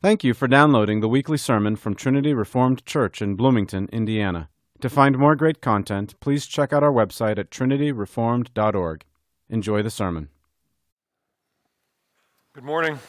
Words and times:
Thank 0.00 0.22
you 0.22 0.32
for 0.32 0.46
downloading 0.46 1.00
the 1.00 1.08
weekly 1.08 1.36
sermon 1.36 1.74
from 1.74 1.96
Trinity 1.96 2.32
Reformed 2.32 2.86
Church 2.86 3.20
in 3.20 3.34
Bloomington, 3.34 3.88
Indiana. 3.92 4.48
To 4.80 4.88
find 4.88 5.18
more 5.18 5.34
great 5.34 5.60
content, 5.60 6.14
please 6.20 6.46
check 6.46 6.72
out 6.72 6.84
our 6.84 6.92
website 6.92 7.36
at 7.36 7.50
trinityreformed.org. 7.50 9.04
Enjoy 9.50 9.82
the 9.82 9.90
sermon. 9.90 10.28
Good 12.52 12.62
morning. 12.62 13.00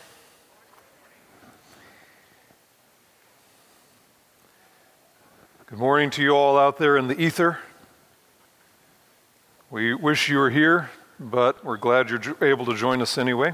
Good 5.68 5.78
morning 5.78 6.10
to 6.10 6.24
you 6.24 6.32
all 6.32 6.58
out 6.58 6.80
there 6.80 6.98
in 6.98 7.08
the 7.08 7.22
ether. 7.22 7.60
We 9.70 9.94
wish 9.94 10.28
you 10.28 10.40
were 10.40 10.50
here, 10.50 10.90
but 11.20 11.64
we're 11.64 11.78
glad 11.78 12.10
you're 12.10 12.44
able 12.44 12.66
to 12.66 12.74
join 12.74 13.00
us 13.04 13.20
anyway. 13.20 13.54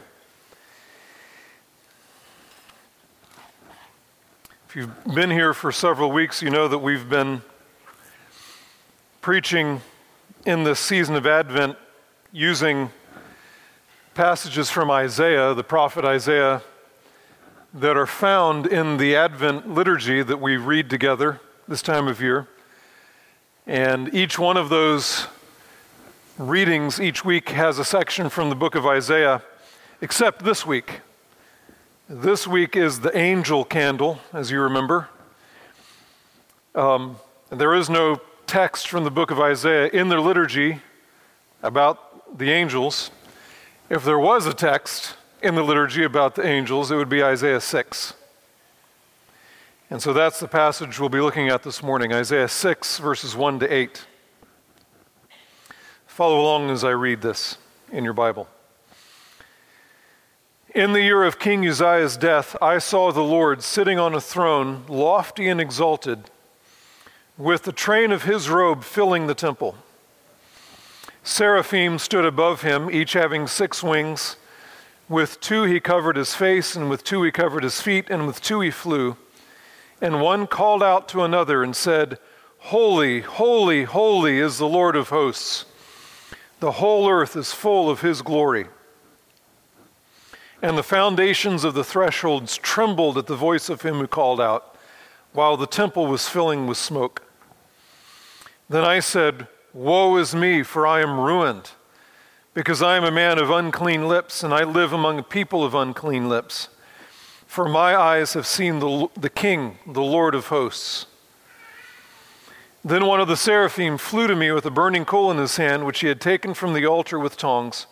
If 4.76 4.80
you've 4.82 5.16
been 5.16 5.32
here 5.32 5.54
for 5.54 5.72
several 5.72 6.12
weeks, 6.12 6.42
you 6.42 6.50
know 6.50 6.68
that 6.68 6.80
we've 6.80 7.08
been 7.08 7.42
preaching 9.22 9.80
in 10.46 10.66
this 10.66 10.82
season 10.82 11.16
of 11.16 11.26
Advent 11.26 11.78
using 12.34 12.90
passages 14.16 14.70
from 14.70 14.92
Isaiah, 14.92 15.54
the 15.54 15.64
prophet 15.64 16.04
Isaiah, 16.04 16.62
that 17.74 17.96
are 17.96 18.06
found 18.06 18.68
in 18.68 18.98
the 18.98 19.16
Advent 19.16 19.74
liturgy 19.74 20.22
that 20.22 20.42
we 20.42 20.58
read 20.58 20.90
together 20.90 21.40
this 21.70 21.82
time 21.82 22.10
of 22.10 22.20
year. 22.20 22.50
And 23.66 24.14
each 24.14 24.38
one 24.38 24.58
of 24.58 24.68
those 24.68 25.28
readings 26.38 27.00
each 27.00 27.24
week 27.24 27.48
has 27.52 27.80
a 27.80 27.86
section 27.86 28.28
from 28.28 28.50
the 28.50 28.56
book 28.56 28.76
of 28.76 28.86
Isaiah, 28.86 29.42
except 30.02 30.44
this 30.44 30.66
week. 30.66 31.00
This 32.08 32.46
week 32.46 32.76
is 32.76 33.00
the 33.00 33.18
angel 33.18 33.66
candle, 33.66 34.20
as 34.32 34.52
you 34.52 34.62
remember. 34.62 35.10
Um, 36.76 37.16
there 37.50 37.74
is 37.74 37.90
no 37.90 38.22
text 38.46 38.88
from 38.88 39.06
the 39.06 39.10
book 39.10 39.32
of 39.32 39.40
Isaiah 39.40 39.88
in 39.88 40.10
the 40.10 40.20
liturgy 40.20 40.82
about 41.64 42.38
the 42.38 42.52
angels. 42.52 43.10
If 43.90 44.06
there 44.06 44.20
was 44.20 44.46
a 44.46 44.54
text 44.54 45.16
in 45.42 45.56
the 45.56 45.64
liturgy 45.64 46.04
about 46.04 46.36
the 46.36 46.46
angels, 46.46 46.92
it 46.92 46.96
would 46.96 47.10
be 47.10 47.24
Isaiah 47.24 47.60
6. 47.60 48.14
And 49.90 50.00
so 50.00 50.14
that's 50.14 50.40
the 50.40 50.48
passage 50.48 51.00
we'll 51.00 51.10
be 51.10 51.22
looking 51.22 51.50
at 51.50 51.64
this 51.64 51.82
morning 51.82 52.14
Isaiah 52.14 52.48
6, 52.48 53.00
verses 53.00 53.36
1 53.36 53.62
to 53.62 53.74
8. 53.74 54.06
Follow 56.06 56.40
along 56.40 56.70
as 56.70 56.84
I 56.84 56.92
read 56.92 57.24
this 57.24 57.58
in 57.92 58.04
your 58.04 58.14
Bible. 58.14 58.48
In 60.76 60.92
the 60.92 61.02
year 61.02 61.24
of 61.24 61.40
King 61.40 61.66
Uzziah's 61.66 62.18
death, 62.18 62.54
I 62.62 62.80
saw 62.80 63.10
the 63.14 63.24
Lord 63.24 63.64
sitting 63.64 63.98
on 63.98 64.14
a 64.14 64.20
throne, 64.20 64.84
lofty 64.90 65.48
and 65.48 65.62
exalted, 65.62 66.30
with 67.38 67.64
the 67.64 67.72
train 67.72 68.12
of 68.12 68.24
his 68.24 68.50
robe 68.50 68.84
filling 68.84 69.28
the 69.28 69.34
temple. 69.34 69.78
Seraphim 71.24 71.98
stood 71.98 72.26
above 72.26 72.64
him, 72.64 72.92
each 72.92 73.14
having 73.14 73.48
six 73.48 73.82
wings. 73.82 74.36
With 75.08 75.40
two 75.40 75.64
he 75.64 75.80
covered 75.80 76.18
his 76.18 76.36
face, 76.36 76.76
and 76.76 76.90
with 76.90 77.06
two 77.06 77.24
he 77.24 77.32
covered 77.32 77.64
his 77.64 77.80
feet, 77.80 78.10
and 78.10 78.28
with 78.28 78.42
two 78.42 78.60
he 78.60 78.70
flew. 78.70 79.16
And 80.02 80.20
one 80.20 80.46
called 80.46 80.84
out 80.84 81.08
to 81.08 81.24
another 81.24 81.64
and 81.64 81.74
said, 81.74 82.20
Holy, 82.58 83.22
holy, 83.22 83.86
holy 83.86 84.40
is 84.40 84.58
the 84.58 84.68
Lord 84.68 84.98
of 84.98 85.08
hosts. 85.08 85.64
The 86.60 86.74
whole 86.74 87.10
earth 87.10 87.38
is 87.38 87.54
full 87.54 87.90
of 87.90 88.02
his 88.02 88.22
glory. 88.22 88.66
And 90.66 90.80
the 90.80 90.82
foundations 90.82 91.64
of 91.64 91.76
the 91.76 91.84
thresholds 91.84 92.58
trembled 92.58 93.20
at 93.20 93.28
the 93.28 93.36
voice 93.36 93.70
of 93.70 93.84
him 93.84 94.00
who 94.00 94.08
called 94.08 94.42
out, 94.42 94.76
while 95.32 95.58
the 95.58 95.68
temple 95.68 96.08
was 96.08 96.28
filling 96.28 96.66
with 96.66 96.80
smoke. 96.80 97.22
Then 98.68 98.84
I 98.84 99.00
said, 99.00 99.48
Woe 99.74 100.18
is 100.18 100.34
me, 100.34 100.64
for 100.64 100.88
I 100.88 101.02
am 101.02 101.20
ruined, 101.20 101.70
because 102.56 102.82
I 102.82 102.98
am 102.98 103.04
a 103.04 103.12
man 103.12 103.38
of 103.38 103.52
unclean 103.52 104.08
lips, 104.08 104.42
and 104.42 104.56
I 104.56 104.64
live 104.64 104.92
among 104.92 105.20
a 105.20 105.24
people 105.24 105.64
of 105.64 105.76
unclean 105.76 106.30
lips. 106.30 106.70
For 107.46 107.70
my 107.70 107.96
eyes 107.96 108.34
have 108.34 108.48
seen 108.48 108.80
the, 108.80 109.08
the 109.16 109.30
King, 109.30 109.78
the 109.86 110.02
Lord 110.02 110.34
of 110.34 110.48
hosts. 110.48 111.06
Then 112.84 113.06
one 113.06 113.22
of 113.22 113.28
the 113.28 113.38
seraphim 113.38 114.00
flew 114.00 114.26
to 114.26 114.36
me 114.36 114.52
with 114.52 114.66
a 114.66 114.72
burning 114.72 115.06
coal 115.06 115.30
in 115.30 115.38
his 115.38 115.58
hand, 115.58 115.86
which 115.86 116.00
he 116.00 116.08
had 116.08 116.20
taken 116.20 116.56
from 116.56 116.74
the 116.74 116.88
altar 116.88 117.20
with 117.20 117.38
tongs. 117.38 117.86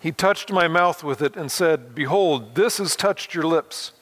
He 0.00 0.12
touched 0.12 0.50
my 0.50 0.66
mouth 0.66 1.04
with 1.04 1.20
it 1.20 1.36
and 1.36 1.52
said, 1.52 1.94
Behold, 1.94 2.54
this 2.54 2.78
has 2.78 2.96
touched 2.96 3.34
your 3.34 3.44
lips, 3.44 3.92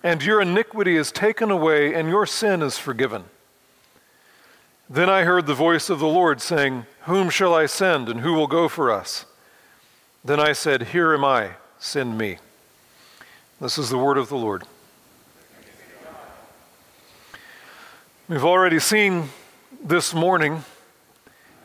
and 0.00 0.22
your 0.22 0.40
iniquity 0.40 0.96
is 0.96 1.10
taken 1.10 1.50
away, 1.50 1.92
and 1.92 2.08
your 2.08 2.24
sin 2.24 2.62
is 2.62 2.78
forgiven. 2.78 3.24
Then 4.88 5.10
I 5.10 5.24
heard 5.24 5.46
the 5.46 5.54
voice 5.54 5.90
of 5.90 5.98
the 5.98 6.06
Lord 6.06 6.40
saying, 6.40 6.86
Whom 7.02 7.30
shall 7.30 7.52
I 7.52 7.66
send, 7.66 8.08
and 8.08 8.20
who 8.20 8.32
will 8.32 8.46
go 8.46 8.68
for 8.68 8.92
us? 8.92 9.26
Then 10.24 10.38
I 10.38 10.52
said, 10.52 10.82
Here 10.82 11.12
am 11.12 11.24
I, 11.24 11.50
send 11.80 12.16
me. 12.16 12.38
This 13.60 13.76
is 13.76 13.90
the 13.90 13.98
word 13.98 14.18
of 14.18 14.28
the 14.28 14.36
Lord. 14.36 14.62
We've 18.28 18.44
already 18.44 18.78
seen 18.78 19.30
this 19.82 20.14
morning 20.14 20.64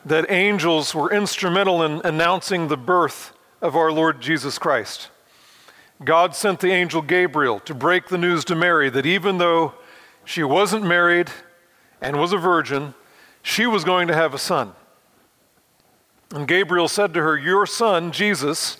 that 0.06 0.32
angels 0.32 0.96
were 0.96 1.14
instrumental 1.14 1.84
in 1.84 2.02
announcing 2.04 2.68
the 2.68 2.78
birth 2.78 3.32
of 3.64 3.78
our 3.78 3.94
Lord 3.94 4.20
Jesus 4.20 4.60
Christ. 4.60 5.10
God 6.04 6.36
sent 6.36 6.60
the 6.60 6.72
angel 6.72 7.02
Gabriel 7.02 7.62
to 7.62 7.74
break 7.74 8.10
the 8.10 8.18
news 8.18 8.44
to 8.46 8.56
Mary 8.56 8.90
that 8.90 9.06
even 9.06 9.38
though 9.38 9.74
she 10.26 10.44
wasn't 10.44 10.84
married 10.84 11.30
and 12.02 12.20
was 12.20 12.34
a 12.34 12.38
virgin, 12.38 12.94
she 13.42 13.66
was 13.66 13.86
going 13.86 14.10
to 14.10 14.14
have 14.14 14.34
a 14.34 14.38
son. 14.38 14.74
And 16.32 16.46
Gabriel 16.46 16.90
said 16.90 17.14
to 17.14 17.22
her, 17.22 17.38
Your 17.38 17.66
son, 17.66 18.12
Jesus, 18.12 18.80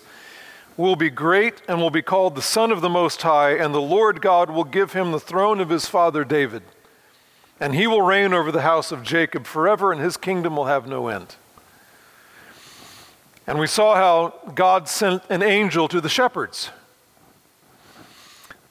will 0.76 0.96
be 0.96 1.08
great 1.08 1.62
and 1.66 1.80
will 1.80 1.88
be 1.88 2.02
called 2.02 2.34
the 2.34 2.42
Son 2.42 2.70
of 2.70 2.82
the 2.82 2.90
Most 2.90 3.22
High, 3.22 3.52
and 3.52 3.74
the 3.74 3.80
Lord 3.80 4.20
God 4.20 4.50
will 4.50 4.64
give 4.64 4.92
him 4.92 5.12
the 5.12 5.20
throne 5.20 5.60
of 5.60 5.70
his 5.70 5.86
father 5.86 6.24
David. 6.24 6.62
And 7.58 7.74
he 7.74 7.86
will 7.86 8.02
reign 8.02 8.34
over 8.34 8.52
the 8.52 8.62
house 8.62 8.92
of 8.92 9.02
Jacob 9.02 9.46
forever, 9.46 9.92
and 9.92 10.00
his 10.00 10.18
kingdom 10.18 10.56
will 10.56 10.66
have 10.66 10.86
no 10.86 11.08
end. 11.08 11.36
And 13.46 13.58
we 13.58 13.66
saw 13.66 13.94
how 13.94 14.52
God 14.54 14.88
sent 14.88 15.22
an 15.28 15.42
angel 15.42 15.88
to 15.88 16.00
the 16.00 16.08
shepherds. 16.08 16.70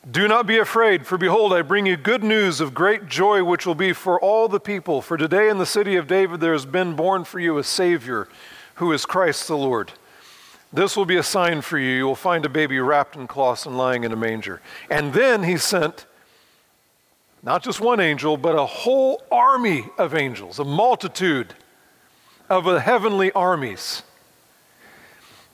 Do 0.10 0.28
not 0.28 0.46
be 0.46 0.58
afraid, 0.58 1.08
for 1.08 1.18
behold, 1.18 1.54
I 1.54 1.62
bring 1.62 1.86
you 1.86 1.96
good 1.96 2.24
news 2.24 2.60
of 2.60 2.74
great 2.74 3.08
joy, 3.08 3.44
which 3.44 3.66
will 3.66 3.76
be 3.76 3.94
for 3.94 4.20
all 4.20 4.50
the 4.50 4.60
people. 4.60 5.02
For 5.02 5.16
today 5.16 5.48
in 5.48 5.60
the 5.60 5.66
city 5.66 5.96
of 5.96 6.08
David 6.08 6.42
there 6.42 6.52
has 6.52 6.66
been 6.66 6.96
born 6.96 7.24
for 7.24 7.40
you 7.40 7.58
a 7.58 7.64
Savior, 7.64 8.28
who 8.76 8.92
is 8.92 9.06
Christ 9.06 9.48
the 9.48 9.56
Lord. 9.56 9.94
This 10.74 10.98
will 10.98 11.06
be 11.06 11.16
a 11.16 11.24
sign 11.24 11.62
for 11.62 11.78
you. 11.78 11.92
You 11.92 12.06
will 12.06 12.16
find 12.16 12.46
a 12.46 12.50
baby 12.50 12.80
wrapped 12.80 13.16
in 13.16 13.28
cloths 13.28 13.66
and 13.66 13.78
lying 13.78 14.04
in 14.04 14.12
a 14.12 14.18
manger. 14.18 14.60
And 14.90 15.14
then 15.14 15.44
he 15.44 15.56
sent 15.56 16.06
not 17.44 17.62
just 17.62 17.80
one 17.80 18.00
angel, 18.00 18.36
but 18.38 18.56
a 18.56 18.66
whole 18.66 19.22
army 19.32 19.86
of 19.98 20.16
angels, 20.16 20.60
a 20.60 20.64
multitude 20.66 21.54
of 22.50 22.66
heavenly 22.82 23.32
armies. 23.34 24.04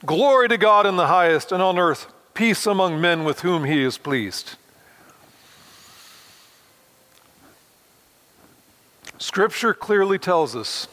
Glory 0.04 0.48
to 0.48 0.56
God 0.56 0.86
in 0.86 0.96
the 0.96 1.08
highest, 1.08 1.52
and 1.52 1.62
on 1.62 1.78
earth, 1.78 2.10
peace 2.32 2.66
among 2.66 3.00
men 3.00 3.24
with 3.24 3.40
whom 3.40 3.64
he 3.64 3.82
is 3.82 3.98
pleased. 3.98 4.56
Scripture 9.18 9.74
clearly 9.74 10.18
tells 10.18 10.56
us 10.56 10.88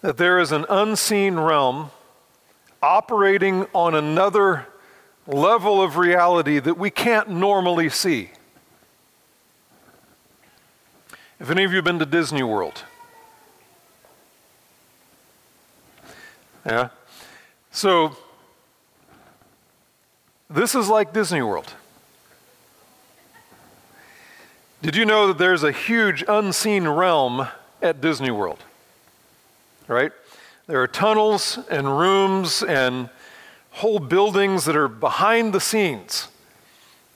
that 0.00 0.16
there 0.16 0.38
is 0.38 0.52
an 0.52 0.64
unseen 0.70 1.40
realm 1.40 1.90
operating 2.80 3.66
on 3.74 3.96
another 3.96 4.68
level 5.26 5.82
of 5.82 5.96
reality 5.96 6.60
that 6.60 6.78
we 6.78 6.90
can't 6.90 7.28
normally 7.28 7.88
see. 7.88 8.30
If 11.40 11.50
any 11.50 11.64
of 11.64 11.72
you 11.72 11.76
have 11.76 11.84
been 11.84 11.98
to 11.98 12.06
Disney 12.06 12.44
World, 12.44 12.84
yeah? 16.64 16.90
So, 17.78 18.16
this 20.50 20.74
is 20.74 20.88
like 20.88 21.12
Disney 21.12 21.42
World. 21.42 21.72
Did 24.82 24.96
you 24.96 25.04
know 25.04 25.28
that 25.28 25.38
there's 25.38 25.62
a 25.62 25.70
huge 25.70 26.24
unseen 26.26 26.88
realm 26.88 27.46
at 27.80 28.00
Disney 28.00 28.32
World? 28.32 28.58
Right? 29.86 30.10
There 30.66 30.82
are 30.82 30.88
tunnels 30.88 31.60
and 31.70 31.96
rooms 31.96 32.64
and 32.64 33.10
whole 33.70 34.00
buildings 34.00 34.64
that 34.64 34.74
are 34.74 34.88
behind 34.88 35.52
the 35.52 35.60
scenes, 35.60 36.26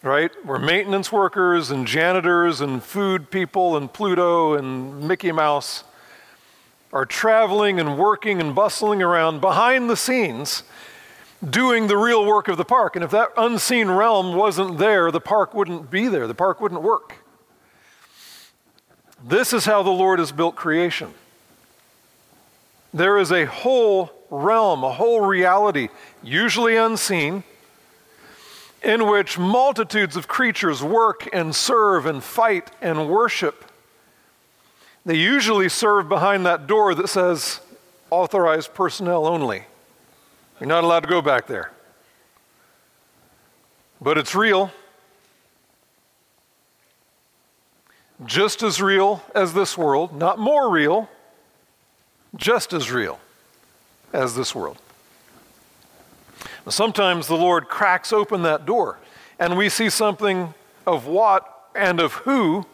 right? 0.00 0.30
Where 0.46 0.60
maintenance 0.60 1.10
workers 1.10 1.72
and 1.72 1.88
janitors 1.88 2.60
and 2.60 2.80
food 2.80 3.32
people 3.32 3.76
and 3.76 3.92
Pluto 3.92 4.54
and 4.54 5.08
Mickey 5.08 5.32
Mouse 5.32 5.82
are 6.92 7.06
traveling 7.06 7.80
and 7.80 7.98
working 7.98 8.40
and 8.40 8.54
bustling 8.54 9.02
around 9.02 9.40
behind 9.40 9.88
the 9.88 9.96
scenes 9.96 10.62
doing 11.48 11.86
the 11.88 11.96
real 11.96 12.24
work 12.24 12.48
of 12.48 12.56
the 12.56 12.64
park. 12.64 12.94
And 12.94 13.04
if 13.04 13.10
that 13.10 13.30
unseen 13.36 13.90
realm 13.90 14.36
wasn't 14.36 14.78
there, 14.78 15.10
the 15.10 15.20
park 15.20 15.54
wouldn't 15.54 15.90
be 15.90 16.08
there, 16.08 16.26
the 16.26 16.34
park 16.34 16.60
wouldn't 16.60 16.82
work. 16.82 17.16
This 19.24 19.52
is 19.52 19.64
how 19.64 19.82
the 19.82 19.90
Lord 19.90 20.18
has 20.18 20.32
built 20.32 20.54
creation. 20.54 21.14
There 22.92 23.18
is 23.18 23.32
a 23.32 23.46
whole 23.46 24.12
realm, 24.30 24.84
a 24.84 24.92
whole 24.92 25.20
reality, 25.20 25.88
usually 26.22 26.76
unseen, 26.76 27.44
in 28.82 29.08
which 29.08 29.38
multitudes 29.38 30.16
of 30.16 30.28
creatures 30.28 30.82
work 30.82 31.28
and 31.32 31.54
serve 31.54 32.04
and 32.04 32.22
fight 32.22 32.70
and 32.80 33.08
worship. 33.08 33.71
They 35.04 35.16
usually 35.16 35.69
serve 35.69 36.08
behind 36.08 36.46
that 36.46 36.66
door 36.66 36.94
that 36.94 37.08
says 37.08 37.60
authorized 38.10 38.72
personnel 38.75 39.26
only. 39.26 39.64
You're 40.60 40.69
not 40.69 40.84
allowed 40.84 41.00
to 41.00 41.08
go 41.08 41.20
back 41.20 41.46
there. 41.46 41.72
But 44.00 44.16
it's 44.16 44.34
real. 44.34 44.70
Just 48.25 48.62
as 48.62 48.81
real 48.81 49.25
as 49.34 49.54
this 49.54 49.76
world, 49.76 50.14
not 50.14 50.38
more 50.38 50.70
real, 50.70 51.08
just 52.37 52.72
as 52.72 52.93
real 52.93 53.19
as 54.12 54.37
this 54.37 54.55
world. 54.55 54.78
Sometimes 56.69 57.26
the 57.26 57.37
Lord 57.37 57.69
cracks 57.69 58.12
open 58.12 58.43
that 58.43 58.64
door 58.64 58.98
and 59.40 59.56
we 59.56 59.69
see 59.69 59.90
something 59.90 60.55
of 60.87 61.06
what 61.06 61.70
and 61.75 61.98
of 61.98 62.12
who 62.12 62.66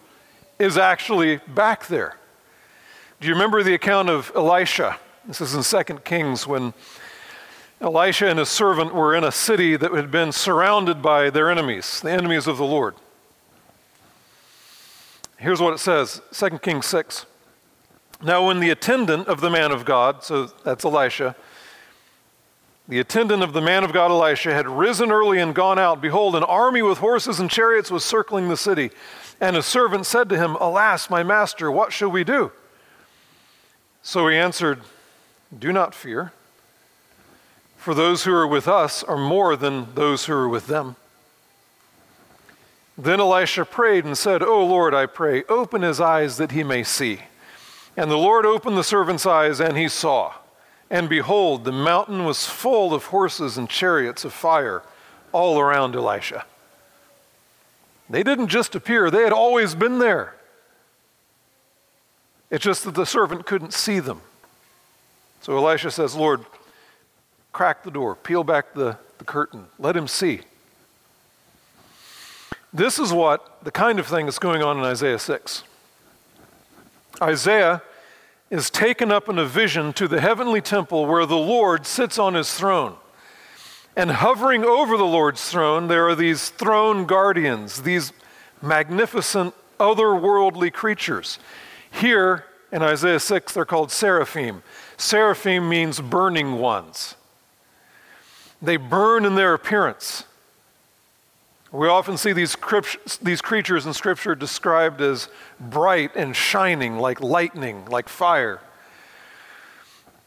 is 0.58 0.76
actually 0.76 1.38
back 1.48 1.86
there. 1.86 2.17
Do 3.20 3.26
you 3.26 3.34
remember 3.34 3.64
the 3.64 3.74
account 3.74 4.08
of 4.08 4.30
Elisha? 4.36 4.96
This 5.26 5.40
is 5.40 5.52
in 5.52 5.84
2 5.84 5.94
Kings 6.04 6.46
when 6.46 6.72
Elisha 7.80 8.28
and 8.28 8.38
his 8.38 8.48
servant 8.48 8.94
were 8.94 9.12
in 9.12 9.24
a 9.24 9.32
city 9.32 9.74
that 9.74 9.90
had 9.90 10.12
been 10.12 10.30
surrounded 10.30 11.02
by 11.02 11.28
their 11.28 11.50
enemies, 11.50 12.00
the 12.00 12.12
enemies 12.12 12.46
of 12.46 12.58
the 12.58 12.64
Lord. 12.64 12.94
Here's 15.36 15.60
what 15.60 15.74
it 15.74 15.78
says 15.78 16.22
2 16.32 16.60
Kings 16.60 16.86
6. 16.86 17.26
Now, 18.22 18.46
when 18.46 18.60
the 18.60 18.70
attendant 18.70 19.26
of 19.26 19.40
the 19.40 19.50
man 19.50 19.72
of 19.72 19.84
God, 19.84 20.22
so 20.22 20.46
that's 20.46 20.84
Elisha, 20.84 21.34
the 22.86 23.00
attendant 23.00 23.42
of 23.42 23.52
the 23.52 23.60
man 23.60 23.82
of 23.82 23.92
God 23.92 24.12
Elisha 24.12 24.54
had 24.54 24.68
risen 24.68 25.10
early 25.10 25.40
and 25.40 25.56
gone 25.56 25.78
out. 25.80 26.00
Behold, 26.00 26.36
an 26.36 26.44
army 26.44 26.82
with 26.82 26.98
horses 26.98 27.40
and 27.40 27.50
chariots 27.50 27.90
was 27.90 28.04
circling 28.04 28.48
the 28.48 28.56
city. 28.56 28.92
And 29.40 29.56
his 29.56 29.66
servant 29.66 30.06
said 30.06 30.28
to 30.28 30.38
him, 30.38 30.54
Alas, 30.60 31.10
my 31.10 31.24
master, 31.24 31.68
what 31.68 31.92
shall 31.92 32.12
we 32.12 32.22
do? 32.22 32.52
So 34.08 34.26
he 34.28 34.38
answered, 34.38 34.80
Do 35.58 35.70
not 35.70 35.94
fear, 35.94 36.32
for 37.76 37.92
those 37.92 38.24
who 38.24 38.32
are 38.32 38.46
with 38.46 38.66
us 38.66 39.04
are 39.04 39.18
more 39.18 39.54
than 39.54 39.94
those 39.94 40.24
who 40.24 40.32
are 40.32 40.48
with 40.48 40.66
them. 40.66 40.96
Then 42.96 43.20
Elisha 43.20 43.66
prayed 43.66 44.06
and 44.06 44.16
said, 44.16 44.42
O 44.42 44.64
Lord, 44.64 44.94
I 44.94 45.04
pray, 45.04 45.44
open 45.50 45.82
his 45.82 46.00
eyes 46.00 46.38
that 46.38 46.52
he 46.52 46.64
may 46.64 46.84
see. 46.84 47.20
And 47.98 48.10
the 48.10 48.16
Lord 48.16 48.46
opened 48.46 48.78
the 48.78 48.82
servant's 48.82 49.26
eyes, 49.26 49.60
and 49.60 49.76
he 49.76 49.88
saw. 49.90 50.32
And 50.88 51.10
behold, 51.10 51.64
the 51.64 51.70
mountain 51.72 52.24
was 52.24 52.46
full 52.46 52.94
of 52.94 53.04
horses 53.04 53.58
and 53.58 53.68
chariots 53.68 54.24
of 54.24 54.32
fire 54.32 54.82
all 55.32 55.60
around 55.60 55.94
Elisha. 55.94 56.46
They 58.08 58.22
didn't 58.22 58.48
just 58.48 58.74
appear, 58.74 59.10
they 59.10 59.24
had 59.24 59.34
always 59.34 59.74
been 59.74 59.98
there. 59.98 60.37
It's 62.50 62.64
just 62.64 62.84
that 62.84 62.94
the 62.94 63.04
servant 63.04 63.46
couldn't 63.46 63.74
see 63.74 64.00
them. 64.00 64.22
So 65.40 65.56
Elisha 65.56 65.90
says, 65.90 66.14
Lord, 66.14 66.44
crack 67.52 67.82
the 67.82 67.90
door, 67.90 68.14
peel 68.14 68.44
back 68.44 68.74
the, 68.74 68.98
the 69.18 69.24
curtain, 69.24 69.66
let 69.78 69.96
him 69.96 70.08
see. 70.08 70.40
This 72.72 72.98
is 72.98 73.12
what 73.12 73.64
the 73.64 73.70
kind 73.70 73.98
of 73.98 74.06
thing 74.06 74.26
that's 74.26 74.38
going 74.38 74.62
on 74.62 74.78
in 74.78 74.84
Isaiah 74.84 75.18
6. 75.18 75.62
Isaiah 77.22 77.82
is 78.50 78.70
taken 78.70 79.10
up 79.10 79.28
in 79.28 79.38
a 79.38 79.44
vision 79.44 79.92
to 79.94 80.08
the 80.08 80.20
heavenly 80.20 80.60
temple 80.60 81.06
where 81.06 81.26
the 81.26 81.36
Lord 81.36 81.86
sits 81.86 82.18
on 82.18 82.34
his 82.34 82.52
throne. 82.52 82.96
And 83.96 84.10
hovering 84.10 84.64
over 84.64 84.96
the 84.96 85.04
Lord's 85.04 85.50
throne, 85.50 85.88
there 85.88 86.08
are 86.08 86.14
these 86.14 86.50
throne 86.50 87.04
guardians, 87.04 87.82
these 87.82 88.12
magnificent 88.62 89.54
otherworldly 89.80 90.72
creatures. 90.72 91.38
Here 91.90 92.44
in 92.70 92.82
Isaiah 92.82 93.20
6, 93.20 93.52
they're 93.52 93.64
called 93.64 93.90
seraphim. 93.90 94.62
Seraphim 94.96 95.68
means 95.68 96.00
burning 96.00 96.58
ones, 96.58 97.14
they 98.60 98.76
burn 98.76 99.24
in 99.24 99.34
their 99.34 99.54
appearance. 99.54 100.24
We 101.70 101.86
often 101.86 102.16
see 102.16 102.32
these, 102.32 102.56
these 103.20 103.42
creatures 103.42 103.84
in 103.84 103.92
Scripture 103.92 104.34
described 104.34 105.02
as 105.02 105.28
bright 105.60 106.16
and 106.16 106.34
shining, 106.34 106.98
like 106.98 107.20
lightning, 107.20 107.84
like 107.86 108.08
fire. 108.08 108.60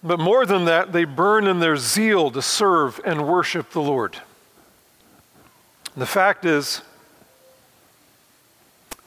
But 0.03 0.19
more 0.19 0.45
than 0.45 0.65
that, 0.65 0.93
they 0.93 1.03
burn 1.03 1.47
in 1.47 1.59
their 1.59 1.77
zeal 1.77 2.29
to 2.31 2.41
serve 2.41 3.01
and 3.03 3.27
worship 3.27 3.71
the 3.71 3.81
Lord. 3.81 4.17
The 5.97 6.05
fact 6.05 6.45
is, 6.45 6.81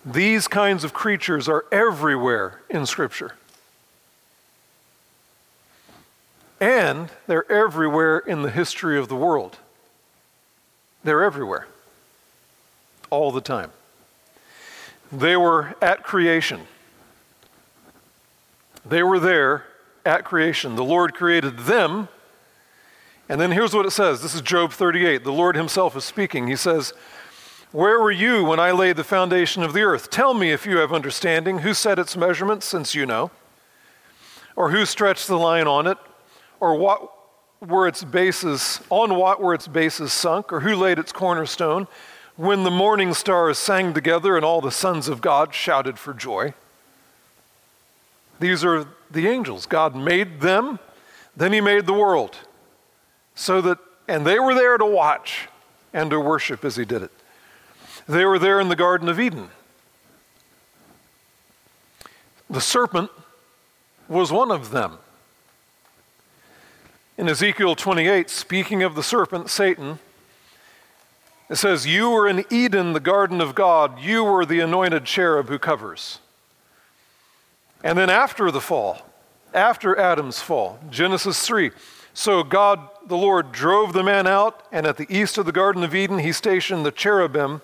these 0.04 0.48
kinds 0.48 0.84
of 0.84 0.92
creatures 0.92 1.48
are 1.48 1.64
everywhere 1.72 2.60
in 2.68 2.86
Scripture. 2.86 3.34
And 6.60 7.10
they're 7.26 7.50
everywhere 7.50 8.18
in 8.18 8.42
the 8.42 8.50
history 8.50 8.98
of 8.98 9.08
the 9.08 9.16
world. 9.16 9.58
They're 11.02 11.22
everywhere 11.22 11.66
all 13.10 13.32
the 13.32 13.40
time. 13.40 13.70
They 15.12 15.36
were 15.36 15.74
at 15.80 16.02
creation. 16.02 16.62
They 18.84 19.02
were 19.02 19.18
there 19.18 19.64
at 20.04 20.24
creation. 20.24 20.76
The 20.76 20.84
Lord 20.84 21.14
created 21.14 21.60
them. 21.60 22.08
And 23.28 23.40
then 23.40 23.52
here's 23.52 23.72
what 23.74 23.86
it 23.86 23.92
says 23.92 24.22
this 24.22 24.34
is 24.34 24.42
Job 24.42 24.72
38. 24.72 25.24
The 25.24 25.32
Lord 25.32 25.56
Himself 25.56 25.96
is 25.96 26.04
speaking. 26.04 26.46
He 26.46 26.56
says, 26.56 26.92
Where 27.74 27.98
were 27.98 28.12
you 28.12 28.44
when 28.44 28.60
I 28.60 28.70
laid 28.70 28.94
the 28.94 29.02
foundation 29.02 29.64
of 29.64 29.72
the 29.72 29.82
earth? 29.82 30.08
Tell 30.08 30.32
me 30.32 30.52
if 30.52 30.64
you 30.64 30.78
have 30.78 30.92
understanding. 30.92 31.58
Who 31.58 31.74
set 31.74 31.98
its 31.98 32.16
measurements, 32.16 32.66
since 32.66 32.94
you 32.94 33.04
know? 33.04 33.32
Or 34.54 34.70
who 34.70 34.86
stretched 34.86 35.26
the 35.26 35.36
line 35.36 35.66
on 35.66 35.88
it? 35.88 35.98
Or 36.60 36.76
what 36.76 37.10
were 37.60 37.88
its 37.88 38.04
bases, 38.04 38.80
on 38.90 39.16
what 39.16 39.40
were 39.42 39.54
its 39.54 39.66
bases 39.66 40.12
sunk? 40.12 40.52
Or 40.52 40.60
who 40.60 40.76
laid 40.76 41.00
its 41.00 41.10
cornerstone? 41.10 41.88
when 42.36 42.64
the 42.64 42.70
morning 42.70 43.14
stars 43.14 43.58
sang 43.58 43.94
together 43.94 44.36
and 44.36 44.44
all 44.44 44.60
the 44.60 44.70
sons 44.70 45.08
of 45.08 45.20
God 45.20 45.54
shouted 45.54 45.98
for 45.98 46.12
joy. 46.12 46.52
These 48.40 48.64
are 48.64 48.86
the 49.10 49.28
angels. 49.28 49.66
God 49.66 49.94
made 49.94 50.40
them, 50.40 50.80
then 51.36 51.52
He 51.52 51.60
made 51.60 51.86
the 51.86 51.92
world. 51.92 52.36
So 53.36 53.60
that, 53.62 53.78
and 54.08 54.26
they 54.26 54.38
were 54.38 54.54
there 54.54 54.76
to 54.78 54.84
watch 54.84 55.48
and 55.92 56.10
to 56.10 56.18
worship 56.18 56.64
as 56.64 56.76
He 56.76 56.84
did 56.84 57.02
it. 57.02 57.12
They 58.06 58.24
were 58.24 58.38
there 58.38 58.60
in 58.60 58.68
the 58.68 58.76
Garden 58.76 59.08
of 59.08 59.18
Eden. 59.18 59.48
The 62.50 62.60
serpent 62.60 63.10
was 64.08 64.30
one 64.30 64.50
of 64.50 64.70
them. 64.70 64.98
In 67.16 67.28
Ezekiel 67.28 67.74
28, 67.74 68.28
speaking 68.28 68.82
of 68.82 68.94
the 68.94 69.02
serpent, 69.02 69.48
Satan, 69.48 69.98
it 71.48 71.56
says, 71.56 71.86
You 71.86 72.10
were 72.10 72.28
in 72.28 72.44
Eden, 72.50 72.92
the 72.92 73.00
garden 73.00 73.40
of 73.40 73.54
God. 73.54 74.00
You 74.00 74.24
were 74.24 74.44
the 74.44 74.60
anointed 74.60 75.04
cherub 75.04 75.48
who 75.48 75.58
covers. 75.58 76.18
And 77.82 77.98
then 77.98 78.10
after 78.10 78.50
the 78.50 78.60
fall, 78.60 79.02
after 79.52 79.96
Adam's 79.96 80.40
fall, 80.40 80.78
Genesis 80.90 81.46
3. 81.46 81.70
So 82.12 82.42
God, 82.42 82.80
the 83.06 83.16
Lord, 83.16 83.52
drove 83.52 83.92
the 83.92 84.02
man 84.02 84.26
out, 84.26 84.62
and 84.72 84.86
at 84.86 84.96
the 84.96 85.06
east 85.08 85.38
of 85.38 85.46
the 85.46 85.52
Garden 85.52 85.84
of 85.84 85.94
Eden, 85.94 86.18
he 86.18 86.32
stationed 86.32 86.84
the 86.84 86.92
cherubim 86.92 87.60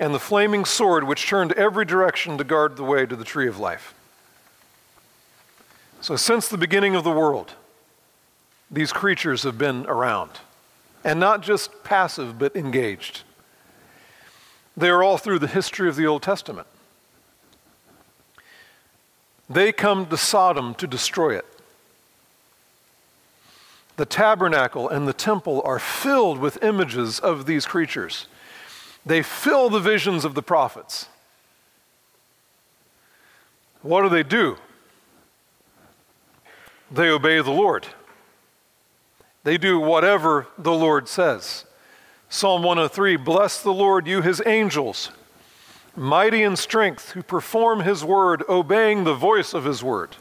and 0.00 0.14
the 0.14 0.20
flaming 0.20 0.64
sword, 0.64 1.04
which 1.04 1.26
turned 1.26 1.52
every 1.52 1.84
direction 1.84 2.38
to 2.38 2.44
guard 2.44 2.76
the 2.76 2.84
way 2.84 3.06
to 3.06 3.16
the 3.16 3.24
tree 3.24 3.48
of 3.48 3.58
life. 3.58 3.94
So, 6.00 6.16
since 6.16 6.48
the 6.48 6.58
beginning 6.58 6.94
of 6.94 7.02
the 7.04 7.10
world, 7.10 7.54
these 8.70 8.92
creatures 8.92 9.42
have 9.42 9.58
been 9.58 9.86
around 9.86 10.30
and 11.04 11.18
not 11.18 11.42
just 11.42 11.82
passive, 11.84 12.38
but 12.38 12.54
engaged. 12.54 13.22
They 14.76 14.88
are 14.88 15.02
all 15.02 15.18
through 15.18 15.40
the 15.40 15.48
history 15.48 15.88
of 15.88 15.96
the 15.96 16.06
Old 16.06 16.22
Testament. 16.22 16.66
They 19.50 19.72
come 19.72 20.06
to 20.06 20.16
Sodom 20.16 20.74
to 20.74 20.86
destroy 20.86 21.36
it. 21.36 21.46
The 23.96 24.06
tabernacle 24.06 24.88
and 24.88 25.08
the 25.08 25.12
temple 25.12 25.62
are 25.64 25.80
filled 25.80 26.38
with 26.38 26.62
images 26.62 27.18
of 27.18 27.46
these 27.46 27.66
creatures. 27.66 28.26
They 29.08 29.22
fill 29.22 29.70
the 29.70 29.80
visions 29.80 30.26
of 30.26 30.34
the 30.34 30.42
prophets. 30.42 31.08
What 33.80 34.02
do 34.02 34.10
they 34.10 34.22
do? 34.22 34.58
They 36.90 37.08
obey 37.08 37.40
the 37.40 37.50
Lord. 37.50 37.86
They 39.44 39.56
do 39.56 39.80
whatever 39.80 40.46
the 40.58 40.74
Lord 40.74 41.08
says. 41.08 41.64
Psalm 42.28 42.62
103 42.62 43.16
Bless 43.16 43.62
the 43.62 43.72
Lord, 43.72 44.06
you 44.06 44.20
his 44.20 44.42
angels, 44.44 45.10
mighty 45.96 46.42
in 46.42 46.54
strength, 46.54 47.12
who 47.12 47.22
perform 47.22 47.80
his 47.80 48.04
word, 48.04 48.44
obeying 48.46 49.04
the 49.04 49.14
voice 49.14 49.54
of 49.54 49.64
his 49.64 49.82
word. 49.82 50.16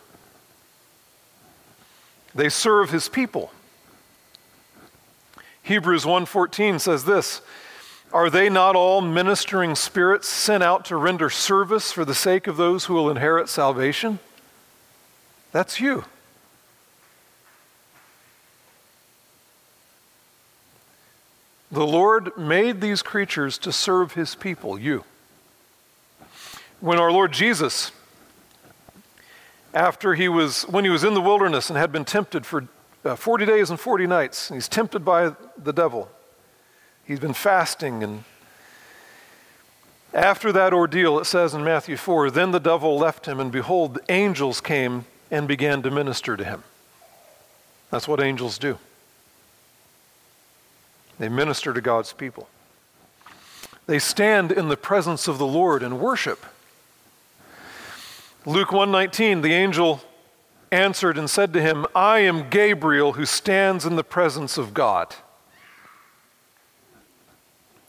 They 2.33 2.47
serve 2.47 2.91
his 2.91 3.09
people. 3.09 3.51
Hebrews 5.61 6.05
1:14 6.05 6.79
says 6.79 7.03
this, 7.03 7.41
are 8.13 8.29
they 8.29 8.49
not 8.49 8.75
all 8.75 9.01
ministering 9.01 9.75
spirits 9.75 10.27
sent 10.27 10.63
out 10.63 10.85
to 10.85 10.95
render 10.95 11.29
service 11.29 11.91
for 11.91 12.05
the 12.05 12.15
sake 12.15 12.47
of 12.47 12.55
those 12.55 12.85
who 12.85 12.93
will 12.93 13.09
inherit 13.09 13.49
salvation? 13.49 14.19
That's 15.51 15.79
you. 15.79 16.05
The 21.69 21.85
Lord 21.85 22.37
made 22.37 22.79
these 22.79 23.01
creatures 23.01 23.57
to 23.59 23.73
serve 23.73 24.13
his 24.13 24.35
people, 24.35 24.79
you. 24.79 25.03
When 26.79 26.97
our 26.97 27.11
Lord 27.11 27.33
Jesus, 27.33 27.91
after 29.73 30.13
he 30.13 30.29
was, 30.29 30.63
when 30.63 30.85
he 30.85 30.89
was 30.89 31.03
in 31.03 31.13
the 31.13 31.21
wilderness 31.21 31.69
and 31.69 31.77
had 31.77 31.91
been 31.91 32.05
tempted 32.05 32.45
for 32.45 32.67
uh, 33.03 33.15
40 33.15 33.45
days 33.45 33.69
and 33.69 33.77
40 33.77 34.07
nights, 34.07 34.49
and 34.49 34.55
he's 34.55 34.69
tempted 34.69 35.03
by 35.03 35.35
the 35.57 35.73
devil, 35.73 36.09
he's 37.07 37.19
been 37.19 37.33
fasting 37.33 38.03
and 38.03 38.23
after 40.13 40.51
that 40.51 40.73
ordeal, 40.73 41.19
it 41.19 41.25
says 41.25 41.53
in 41.53 41.63
Matthew 41.63 41.97
4 41.97 42.31
Then 42.31 42.51
the 42.51 42.59
devil 42.59 42.97
left 42.97 43.27
him, 43.27 43.39
and 43.39 43.51
behold, 43.51 43.93
the 43.93 44.11
angels 44.11 44.61
came 44.61 45.05
and 45.29 45.47
began 45.47 45.81
to 45.83 45.91
minister 45.91 46.35
to 46.35 46.43
him. 46.43 46.63
That's 47.91 48.07
what 48.07 48.21
angels 48.21 48.57
do. 48.57 48.79
They 51.19 51.29
minister 51.29 51.73
to 51.73 51.81
God's 51.81 52.13
people. 52.13 52.47
They 53.85 53.99
stand 53.99 54.51
in 54.51 54.69
the 54.69 54.77
presence 54.77 55.27
of 55.27 55.37
the 55.37 55.47
Lord 55.47 55.83
and 55.83 55.99
worship. 55.99 56.45
Luke 58.45 58.71
119, 58.71 59.41
the 59.41 59.53
angel 59.53 60.01
answered 60.71 61.17
and 61.17 61.29
said 61.29 61.53
to 61.53 61.61
him, 61.61 61.85
I 61.95 62.19
am 62.19 62.49
Gabriel 62.49 63.13
who 63.13 63.25
stands 63.25 63.85
in 63.85 63.95
the 63.95 64.03
presence 64.03 64.57
of 64.57 64.73
God. 64.73 65.15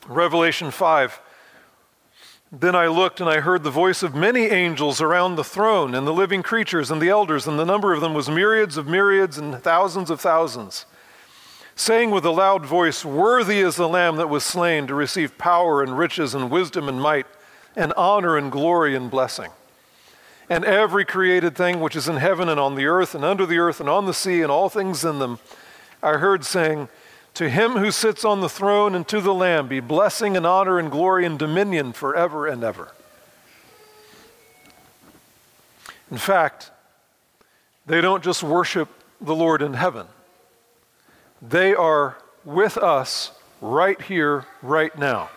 Revelation 0.09 0.71
5, 0.71 1.21
then 2.51 2.75
I 2.75 2.89
looked 2.89 3.21
and 3.21 3.29
I 3.29 3.41
heard 3.41 3.63
the 3.63 3.71
voice 3.71 4.03
of 4.03 4.15
many 4.15 4.47
angels 4.47 5.01
around 5.01 5.37
the 5.37 5.45
throne 5.45 5.95
and 5.95 6.07
the 6.07 6.13
living 6.13 6.43
creatures 6.43 6.91
and 6.91 7.01
the 7.01 7.11
elders, 7.11 7.47
and 7.47 7.59
the 7.59 7.67
number 7.67 7.93
of 7.93 8.01
them 8.01 8.15
was 8.15 8.29
myriads 8.29 8.77
of 8.77 8.87
myriads 8.87 9.39
and 9.39 9.63
thousands 9.63 10.11
of 10.11 10.21
thousands 10.21 10.87
saying 11.79 12.11
with 12.11 12.25
a 12.25 12.31
loud 12.31 12.67
voice, 12.67 13.05
Worthy 13.05 13.61
is 13.61 13.77
the 13.77 13.89
Lamb 13.89 14.17
that 14.17 14.29
was 14.29 14.43
slain 14.43 14.89
to 14.89 14.95
receive 14.95 15.39
power 15.39 15.81
and 15.81 15.97
riches 15.97 16.35
and 16.35 16.51
wisdom 16.51 16.89
and 16.89 17.01
might 17.01 17.27
and 17.77 17.93
honor 17.97 18.37
and 18.37 18.51
glory 18.51 18.97
and 18.97 19.09
blessing. 19.09 19.53
And 20.51 20.65
every 20.65 21.05
created 21.05 21.55
thing 21.57 21.81
which 21.81 21.95
is 21.95 22.09
in 22.09 22.17
heaven 22.17 22.49
and 22.49 22.59
on 22.59 22.75
the 22.75 22.87
earth 22.87 23.15
and 23.15 23.25
under 23.25 23.47
the 23.47 23.59
earth 23.59 23.79
and 23.79 23.89
on 23.89 24.07
the 24.07 24.15
sea 24.15 24.43
and 24.43 24.51
all 24.51 24.69
things 24.69 25.05
in 25.05 25.21
them, 25.21 25.39
I 26.03 26.15
heard 26.15 26.45
saying, 26.45 26.89
To 27.39 27.49
him 27.49 27.77
who 27.77 27.93
sits 27.93 28.25
on 28.25 28.41
the 28.41 28.49
throne 28.49 28.97
and 28.97 29.07
to 29.07 29.21
the 29.21 29.33
Lamb 29.33 29.69
be 29.69 29.79
blessing 29.79 30.37
and 30.37 30.45
honor 30.45 30.81
and 30.81 30.91
glory 30.91 31.25
and 31.25 31.39
dominion 31.39 31.93
forever 31.93 32.49
and 32.49 32.65
ever. 32.65 32.93
In 36.11 36.19
fact, 36.19 36.73
they 37.87 38.01
don't 38.01 38.25
just 38.25 38.43
worship 38.43 38.89
the 39.21 39.37
Lord 39.37 39.63
in 39.63 39.75
heaven 39.75 40.09
they 41.41 41.75
are 41.75 42.19
with 42.45 42.77
us 42.77 43.31
right 43.61 44.03
here, 44.03 44.47
right 44.61 44.99
now, 44.99 45.31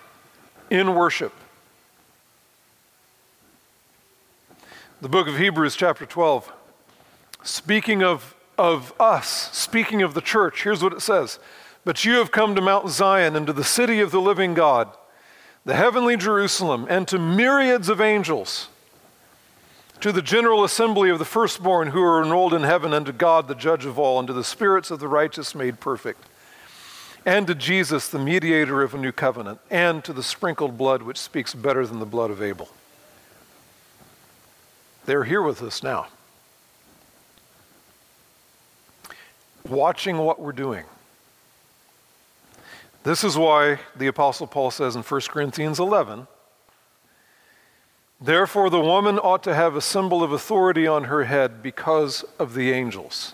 in 0.72 0.96
worship. 0.96 1.34
The 5.02 5.10
book 5.10 5.28
of 5.28 5.38
Hebrews, 5.38 5.76
chapter 5.76 6.08
12, 6.08 6.52
speaking 7.44 8.04
of, 8.04 8.34
of 8.58 9.00
us, 9.00 9.56
speaking 9.56 10.02
of 10.02 10.16
the 10.16 10.22
church, 10.22 10.64
here's 10.64 10.82
what 10.82 10.94
it 10.94 11.02
says 11.02 11.38
But 11.84 12.06
you 12.06 12.16
have 12.16 12.32
come 12.32 12.56
to 12.56 12.62
Mount 12.62 12.90
Zion 12.90 13.36
and 13.36 13.48
to 13.48 13.54
the 13.54 13.64
city 13.64 14.00
of 14.00 14.12
the 14.12 14.22
living 14.22 14.54
God, 14.54 14.90
the 15.66 15.76
heavenly 15.76 16.18
Jerusalem, 16.18 16.86
and 16.90 17.08
to 17.08 17.18
myriads 17.18 17.90
of 17.90 18.00
angels 18.00 18.68
to 20.02 20.12
the 20.12 20.22
general 20.22 20.64
assembly 20.64 21.12
of 21.12 21.20
the 21.20 21.26
firstborn 21.26 21.90
who 21.90 22.02
are 22.02 22.22
enrolled 22.22 22.56
in 22.56 22.64
heaven, 22.64 22.92
and 22.92 23.06
to 23.06 23.14
God, 23.14 23.48
the 23.48 23.56
judge 23.56 23.86
of 23.86 24.00
all, 24.00 24.18
and 24.18 24.28
to 24.28 24.34
the 24.34 24.44
spirits 24.44 24.90
of 24.90 25.00
the 25.00 25.08
righteous 25.08 25.54
made 25.54 25.80
perfect, 25.80 26.26
and 27.24 27.46
to 27.46 27.54
Jesus, 27.54 28.10
the 28.10 28.20
mediator 28.20 28.82
of 28.82 28.96
a 28.96 28.98
new 28.98 29.12
covenant, 29.12 29.60
and 29.70 30.04
to 30.04 30.12
the 30.12 30.24
sprinkled 30.24 30.76
blood 30.76 31.04
which 31.04 31.20
speaks 31.20 31.54
better 31.54 31.86
than 31.86 32.00
the 32.00 32.06
blood 32.06 32.32
of 32.32 32.42
Abel. 32.42 32.70
They're 35.06 35.24
here 35.24 35.42
with 35.42 35.62
us 35.62 35.84
now, 35.84 36.08
watching 39.68 40.18
what 40.18 40.42
we're 40.42 40.52
doing. 40.52 40.86
This 43.04 43.24
is 43.24 43.38
why 43.38 43.80
the 43.96 44.08
Apostle 44.08 44.48
Paul 44.48 44.70
says 44.70 44.96
in 44.96 45.02
1 45.02 45.22
Corinthians 45.22 45.80
11, 45.80 46.28
Therefore, 48.24 48.70
the 48.70 48.80
woman 48.80 49.18
ought 49.18 49.42
to 49.44 49.56
have 49.56 49.76
a 49.76 49.82
symbol 49.82 50.22
of 50.22 50.32
authority 50.32 50.86
on 50.86 51.06
her 51.06 51.24
head 51.24 51.64
because 51.64 52.24
of 52.38 52.54
the 52.54 52.72
angels. 52.72 53.34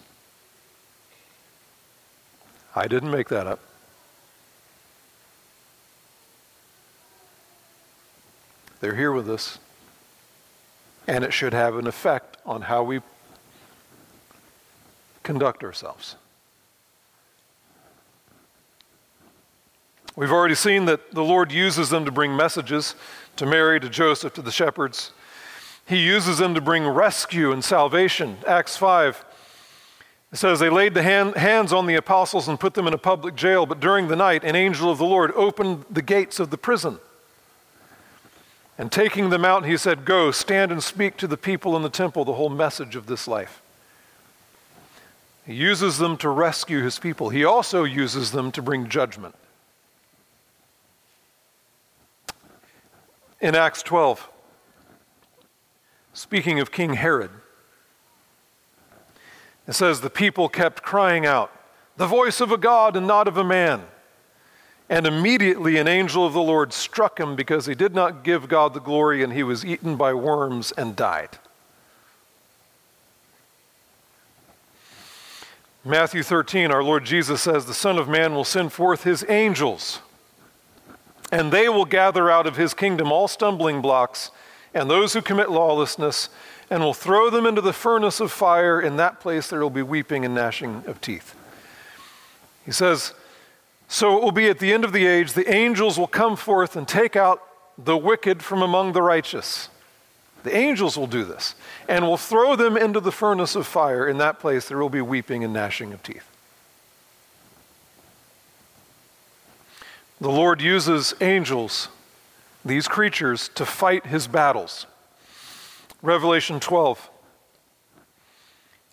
I 2.74 2.88
didn't 2.88 3.12
make 3.12 3.28
that 3.28 3.48
up. 3.48 3.60
They're 8.80 8.96
here 8.96 9.12
with 9.12 9.30
us. 9.30 9.60
And 11.08 11.24
it 11.26 11.34
should 11.34 11.54
have 11.54 11.76
an 11.76 11.88
effect 11.88 12.38
on 12.46 12.62
how 12.64 12.84
we 12.84 13.02
conduct 15.24 15.64
ourselves. 15.64 16.16
We've 20.18 20.32
already 20.32 20.56
seen 20.56 20.86
that 20.86 21.14
the 21.14 21.24
Lord 21.24 21.52
uses 21.52 21.92
them 21.92 22.04
to 22.06 22.12
bring 22.12 22.36
messages 22.36 22.96
to 23.36 23.46
Mary, 23.46 23.80
to 23.80 23.88
Joseph, 23.88 24.34
to 24.34 24.42
the 24.42 24.52
shepherds. 24.52 25.12
He 25.86 25.98
uses 25.98 26.40
them 26.40 26.56
to 26.56 26.60
bring 26.60 26.88
rescue 26.88 27.52
and 27.52 27.64
salvation. 27.64 28.38
Acts 28.48 28.76
5 28.76 29.24
it 30.32 30.38
says, 30.38 30.60
They 30.60 30.70
laid 30.70 30.96
the 30.96 31.04
hand, 31.04 31.36
hands 31.36 31.72
on 31.72 31.86
the 31.86 31.96
apostles 31.96 32.48
and 32.48 32.60
put 32.60 32.74
them 32.74 32.88
in 32.88 32.94
a 32.94 32.98
public 32.98 33.36
jail, 33.36 33.68
but 33.68 33.80
during 33.80 34.08
the 34.08 34.16
night, 34.16 34.44
an 34.44 34.56
angel 34.56 34.90
of 34.90 34.98
the 34.98 35.06
Lord 35.06 35.32
opened 35.34 35.86
the 35.90 36.02
gates 36.02 36.40
of 36.40 36.50
the 36.50 36.58
prison. 36.58 37.00
And 38.78 38.92
taking 38.92 39.30
them 39.30 39.46
out, 39.46 39.66
he 39.66 39.78
said, 39.78 40.04
Go, 40.04 40.32
stand 40.32 40.72
and 40.72 40.84
speak 40.84 41.18
to 41.18 41.28
the 41.28 41.38
people 41.38 41.76
in 41.76 41.84
the 41.84 41.90
temple 41.90 42.26
the 42.26 42.34
whole 42.34 42.50
message 42.50 42.96
of 42.96 43.06
this 43.06 43.28
life. 43.28 43.62
He 45.46 45.54
uses 45.54 46.00
them 46.00 46.18
to 46.18 46.30
rescue 46.30 46.82
his 46.82 47.00
people. 47.00 47.30
He 47.30 47.46
also 47.46 47.84
uses 47.84 48.32
them 48.32 48.52
to 48.52 48.64
bring 48.64 48.90
judgment. 48.90 49.36
In 53.40 53.54
Acts 53.54 53.84
12, 53.84 54.30
speaking 56.14 56.60
of 56.60 56.72
King 56.72 56.96
Herod, 56.96 57.30
it 59.68 59.74
says, 59.74 60.02
The 60.02 60.10
people 60.10 60.50
kept 60.50 60.82
crying 60.82 61.26
out, 61.26 61.52
The 61.98 62.08
voice 62.08 62.42
of 62.42 62.52
a 62.52 62.58
God 62.58 62.96
and 62.96 63.06
not 63.06 63.28
of 63.28 63.38
a 63.38 63.44
man. 63.44 63.84
And 64.90 65.06
immediately 65.06 65.78
an 65.78 65.88
angel 65.88 66.26
of 66.26 66.32
the 66.32 66.42
Lord 66.42 66.72
struck 66.72 67.20
him 67.20 67.36
because 67.36 67.66
he 67.66 67.76
did 67.76 67.94
not 67.94 68.24
give 68.24 68.48
God 68.48 68.74
the 68.74 68.80
glory, 68.80 69.22
and 69.22 69.34
he 69.34 69.44
was 69.44 69.66
eaten 69.66 69.98
by 69.98 70.14
worms 70.14 70.72
and 70.72 70.96
died. 70.96 71.38
Matthew 75.84 76.24
13, 76.24 76.72
our 76.72 76.84
Lord 76.84 77.06
Jesus 77.06 77.42
says, 77.42 77.66
The 77.66 77.74
Son 77.74 77.98
of 77.98 78.10
Man 78.10 78.34
will 78.34 78.46
send 78.46 78.74
forth 78.74 79.04
his 79.04 79.26
angels 79.30 80.00
and 81.32 81.52
they 81.52 81.70
will 81.70 81.86
gather 81.86 82.30
out 82.30 82.48
of 82.48 82.58
his 82.58 82.74
kingdom 82.74 83.12
all 83.12 83.28
stumbling 83.28 83.82
blocks 83.82 84.32
and 84.74 84.90
those 84.90 85.14
who 85.14 85.22
commit 85.22 85.50
lawlessness, 85.50 86.30
and 86.70 86.84
will 86.84 86.94
throw 86.94 87.30
them 87.30 87.46
into 87.46 87.62
the 87.62 87.74
furnace 87.74 88.20
of 88.20 88.32
fire. 88.32 88.80
In 88.80 88.98
that 88.98 89.20
place 89.20 89.48
there 89.48 89.60
will 89.60 89.70
be 89.70 89.82
weeping 89.82 90.26
and 90.26 90.36
gnashing 90.36 90.84
of 90.86 91.02
teeth. 91.02 91.36
He 92.66 92.72
says, 92.72 93.14
So 93.88 94.18
it 94.18 94.24
will 94.24 94.32
be 94.32 94.50
at 94.50 94.60
the 94.60 94.74
end 94.74 94.84
of 94.84 94.92
the 94.92 95.08
age, 95.08 95.34
the 95.34 95.52
angels 95.54 95.98
will 95.98 96.08
come 96.08 96.36
forth 96.36 96.76
and 96.76 96.88
take 96.88 97.16
out 97.16 97.42
the 97.78 97.98
wicked 97.98 98.44
from 98.44 98.62
among 98.62 98.92
the 98.92 99.02
righteous. 99.02 99.70
The 100.44 100.56
angels 100.56 100.98
will 100.98 101.08
do 101.08 101.24
this, 101.24 101.56
and 101.90 102.06
will 102.06 102.18
throw 102.18 102.56
them 102.56 102.78
into 102.78 103.00
the 103.00 103.12
furnace 103.12 103.56
of 103.56 103.66
fire. 103.66 104.08
In 104.08 104.18
that 104.18 104.40
place 104.40 104.68
there 104.68 104.78
will 104.78 104.90
be 104.90 105.02
weeping 105.02 105.44
and 105.44 105.54
gnashing 105.54 105.94
of 105.94 106.04
teeth. 106.04 106.30
The 110.20 110.30
Lord 110.30 110.62
uses 110.62 111.14
angels, 111.22 111.90
these 112.66 112.88
creatures, 112.88 113.50
to 113.50 113.66
fight 113.66 114.08
his 114.08 114.28
battles. 114.28 114.88
Revelation 116.02 116.60
12. 116.60 117.10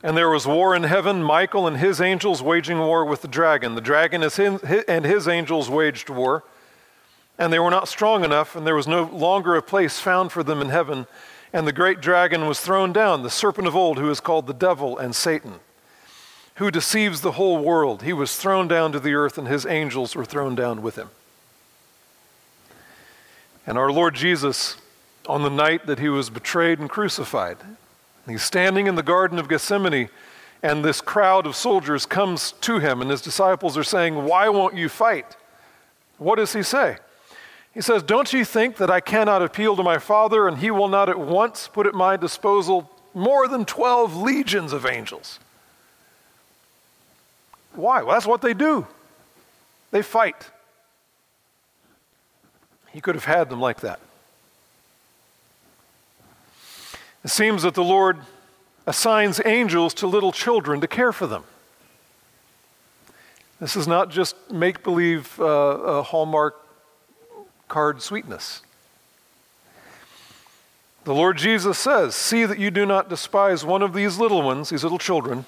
And 0.03 0.17
there 0.19 0.29
was 0.29 0.47
war 0.47 0.77
in 0.77 0.83
heaven, 0.83 1.23
Michael 1.23 1.67
and 1.67 1.79
his 1.79 1.99
angels 1.99 2.43
waging 2.43 2.79
war 2.79 3.07
with 3.07 3.23
the 3.23 3.29
dragon. 3.29 3.75
The 3.75 3.81
dragon 3.81 4.23
and 4.23 5.05
his 5.07 5.27
angels 5.27 5.71
waged 5.71 6.11
war, 6.11 6.45
and 7.39 7.51
they 7.51 7.59
were 7.59 7.71
not 7.71 7.89
strong 7.89 8.23
enough, 8.23 8.55
and 8.55 8.67
there 8.67 8.77
was 8.77 8.87
no 8.87 9.05
longer 9.05 9.57
a 9.57 9.63
place 9.63 9.99
found 9.99 10.31
for 10.31 10.43
them 10.43 10.61
in 10.61 10.69
heaven. 10.69 11.07
And 11.55 11.67
the 11.67 11.73
great 11.73 12.03
dragon 12.03 12.47
was 12.47 12.61
thrown 12.61 12.93
down, 12.93 13.23
the 13.23 13.31
serpent 13.31 13.67
of 13.67 13.75
old, 13.75 13.97
who 13.97 14.11
is 14.11 14.21
called 14.21 14.47
the 14.47 14.53
devil 14.53 14.99
and 14.99 15.15
Satan, 15.15 15.61
who 16.57 16.71
deceives 16.71 17.21
the 17.21 17.33
whole 17.33 17.59
world. 17.59 18.03
He 18.03 18.13
was 18.13 18.37
thrown 18.37 18.69
down 18.69 18.93
to 18.93 19.01
the 19.01 19.15
earth, 19.15 19.39
and 19.39 19.49
his 19.49 19.67
angels 19.67 20.15
were 20.15 20.25
thrown 20.25 20.55
down 20.55 20.83
with 20.83 20.97
him. 20.97 21.11
And 23.67 23.79
our 23.79 23.91
Lord 23.91 24.15
Jesus, 24.15 24.77
on 25.27 25.43
the 25.43 25.51
night 25.51 25.87
that 25.87 25.99
he 25.99 26.09
was 26.09 26.31
betrayed 26.31 26.79
and 26.79 26.89
crucified, 26.89 27.57
He's 28.27 28.43
standing 28.43 28.87
in 28.87 28.95
the 28.95 29.03
Garden 29.03 29.39
of 29.39 29.49
Gethsemane, 29.49 30.09
and 30.63 30.83
this 30.83 31.01
crowd 31.01 31.47
of 31.47 31.55
soldiers 31.55 32.07
comes 32.07 32.53
to 32.63 32.79
him, 32.79 33.03
and 33.03 33.11
his 33.11 33.21
disciples 33.21 33.77
are 33.77 33.85
saying, 33.85 34.25
Why 34.25 34.49
won't 34.49 34.77
you 34.77 34.89
fight? 34.89 35.37
What 36.17 36.37
does 36.37 36.53
he 36.55 36.63
say? 36.63 36.97
He 37.75 37.81
says, 37.81 38.03
Don't 38.03 38.33
you 38.33 38.45
think 38.45 38.77
that 38.77 38.91
I 38.91 39.01
cannot 39.01 39.43
appeal 39.43 39.77
to 39.77 39.83
my 39.83 39.99
Father, 39.99 40.49
and 40.49 40.59
he 40.59 40.71
will 40.71 40.89
not 40.89 41.09
at 41.09 41.19
once 41.19 41.69
put 41.69 41.87
at 41.87 41.95
my 41.95 42.17
disposal 42.17 42.91
more 43.13 43.47
than 43.47 43.65
12 43.65 44.17
legions 44.17 44.73
of 44.73 44.87
angels? 44.87 45.39
Why? 47.75 48.03
Well, 48.03 48.15
that's 48.15 48.27
what 48.27 48.41
they 48.41 48.55
do. 48.55 48.87
They 49.91 50.03
fight. 50.03 50.51
He 52.93 53.01
could 53.01 53.15
have 53.15 53.25
had 53.25 53.51
them 53.51 53.61
like 53.61 53.81
that. 53.81 54.01
It 57.25 57.31
seems 57.31 57.63
that 57.63 57.75
the 57.75 57.83
Lord 57.83 58.19
assigns 58.87 59.41
angels 59.45 59.95
to 59.95 60.07
little 60.07 60.31
children 60.31 60.81
to 60.81 60.87
care 60.87 61.13
for 61.13 61.27
them. 61.27 61.45
This 63.61 63.77
is 63.77 63.89
not 63.89 64.11
just 64.11 64.37
make 64.51 64.83
believe 64.83 65.41
uh, 65.41 66.03
Hallmark 66.03 66.61
card 67.69 68.03
sweetness. 68.03 68.63
The 71.05 71.15
Lord 71.15 71.37
Jesus 71.37 71.79
says, 71.79 72.15
See 72.15 72.45
that 72.45 72.59
you 72.59 72.71
do 72.71 72.87
not 72.87 73.09
despise 73.09 73.65
one 73.65 73.83
of 73.83 73.93
these 73.93 74.19
little 74.19 74.43
ones, 74.43 74.71
these 74.71 74.83
little 74.83 74.99
children, 74.99 75.45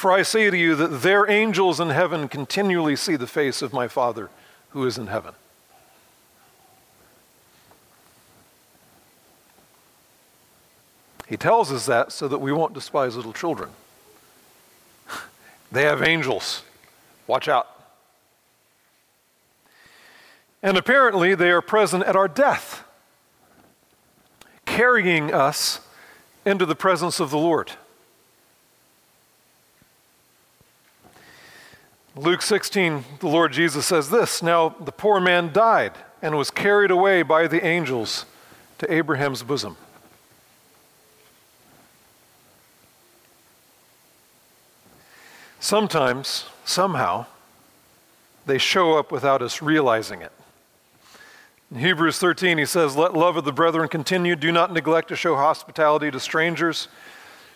for 0.00 0.10
I 0.10 0.22
say 0.22 0.48
to 0.48 0.56
you 0.56 0.74
that 0.76 1.02
their 1.02 1.30
angels 1.30 1.78
in 1.78 1.90
heaven 1.90 2.26
continually 2.26 2.96
see 2.96 3.16
the 3.16 3.26
face 3.26 3.60
of 3.60 3.74
my 3.74 3.86
Father 3.86 4.30
who 4.70 4.86
is 4.86 4.96
in 4.96 5.08
heaven. 5.08 5.34
He 11.28 11.36
tells 11.36 11.70
us 11.70 11.84
that 11.84 12.12
so 12.12 12.28
that 12.28 12.38
we 12.38 12.50
won't 12.50 12.72
despise 12.72 13.14
little 13.14 13.34
children. 13.34 13.68
they 15.70 15.82
have 15.82 16.02
angels. 16.02 16.62
Watch 17.26 17.46
out. 17.46 17.68
And 20.62 20.78
apparently, 20.78 21.34
they 21.34 21.50
are 21.50 21.60
present 21.60 22.04
at 22.04 22.16
our 22.16 22.26
death, 22.26 22.84
carrying 24.64 25.30
us 25.30 25.80
into 26.46 26.64
the 26.64 26.74
presence 26.74 27.20
of 27.20 27.30
the 27.30 27.38
Lord. 27.38 27.72
Luke 32.20 32.42
16, 32.42 33.02
the 33.20 33.28
Lord 33.28 33.50
Jesus 33.50 33.86
says 33.86 34.10
this 34.10 34.42
Now 34.42 34.76
the 34.78 34.92
poor 34.92 35.20
man 35.20 35.54
died 35.54 35.92
and 36.20 36.36
was 36.36 36.50
carried 36.50 36.90
away 36.90 37.22
by 37.22 37.46
the 37.46 37.64
angels 37.64 38.26
to 38.76 38.92
Abraham's 38.92 39.42
bosom. 39.42 39.78
Sometimes, 45.60 46.44
somehow, 46.66 47.24
they 48.44 48.58
show 48.58 48.98
up 48.98 49.10
without 49.10 49.40
us 49.40 49.62
realizing 49.62 50.20
it. 50.20 50.32
In 51.70 51.78
Hebrews 51.78 52.18
13, 52.18 52.58
he 52.58 52.66
says, 52.66 52.96
Let 52.96 53.14
love 53.14 53.38
of 53.38 53.46
the 53.46 53.52
brethren 53.52 53.88
continue. 53.88 54.36
Do 54.36 54.52
not 54.52 54.74
neglect 54.74 55.08
to 55.08 55.16
show 55.16 55.36
hospitality 55.36 56.10
to 56.10 56.20
strangers, 56.20 56.88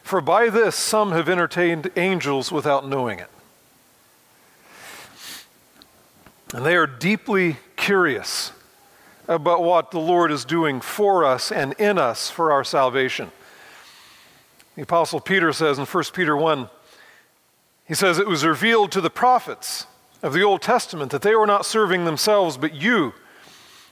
for 0.02 0.22
by 0.22 0.48
this 0.48 0.74
some 0.74 1.12
have 1.12 1.28
entertained 1.28 1.90
angels 1.96 2.50
without 2.50 2.88
knowing 2.88 3.18
it. 3.18 3.28
And 6.54 6.64
they 6.64 6.76
are 6.76 6.86
deeply 6.86 7.56
curious 7.74 8.52
about 9.26 9.64
what 9.64 9.90
the 9.90 9.98
Lord 9.98 10.30
is 10.30 10.44
doing 10.44 10.80
for 10.80 11.24
us 11.24 11.50
and 11.50 11.72
in 11.80 11.98
us 11.98 12.30
for 12.30 12.52
our 12.52 12.62
salvation. 12.62 13.32
The 14.76 14.82
Apostle 14.82 15.18
Peter 15.18 15.52
says 15.52 15.80
in 15.80 15.84
1 15.84 16.04
Peter 16.12 16.36
1 16.36 16.70
he 17.88 17.94
says, 17.94 18.20
It 18.20 18.28
was 18.28 18.44
revealed 18.44 18.92
to 18.92 19.00
the 19.00 19.10
prophets 19.10 19.88
of 20.22 20.32
the 20.32 20.42
Old 20.42 20.62
Testament 20.62 21.10
that 21.10 21.22
they 21.22 21.34
were 21.34 21.44
not 21.44 21.66
serving 21.66 22.04
themselves, 22.04 22.56
but 22.56 22.72
you, 22.72 23.14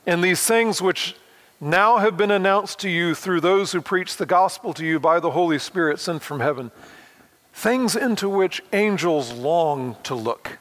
and 0.07 0.23
these 0.23 0.47
things 0.47 0.81
which 0.81 1.17
now 1.61 1.99
have 1.99 2.17
been 2.17 2.31
announced 2.31 2.79
to 2.79 2.89
you 2.89 3.17
through 3.17 3.41
those 3.41 3.73
who 3.73 3.81
preach 3.81 4.19
the 4.19 4.25
gospel 4.25 4.73
to 4.75 4.87
you 4.87 5.01
by 5.01 5.19
the 5.19 5.33
Holy 5.33 5.59
Spirit 5.59 5.99
sent 5.99 6.23
from 6.23 6.39
heaven, 6.39 6.71
things 7.53 7.97
into 7.97 8.29
which 8.29 8.63
angels 8.73 9.33
long 9.33 9.97
to 10.05 10.15
look. 10.15 10.61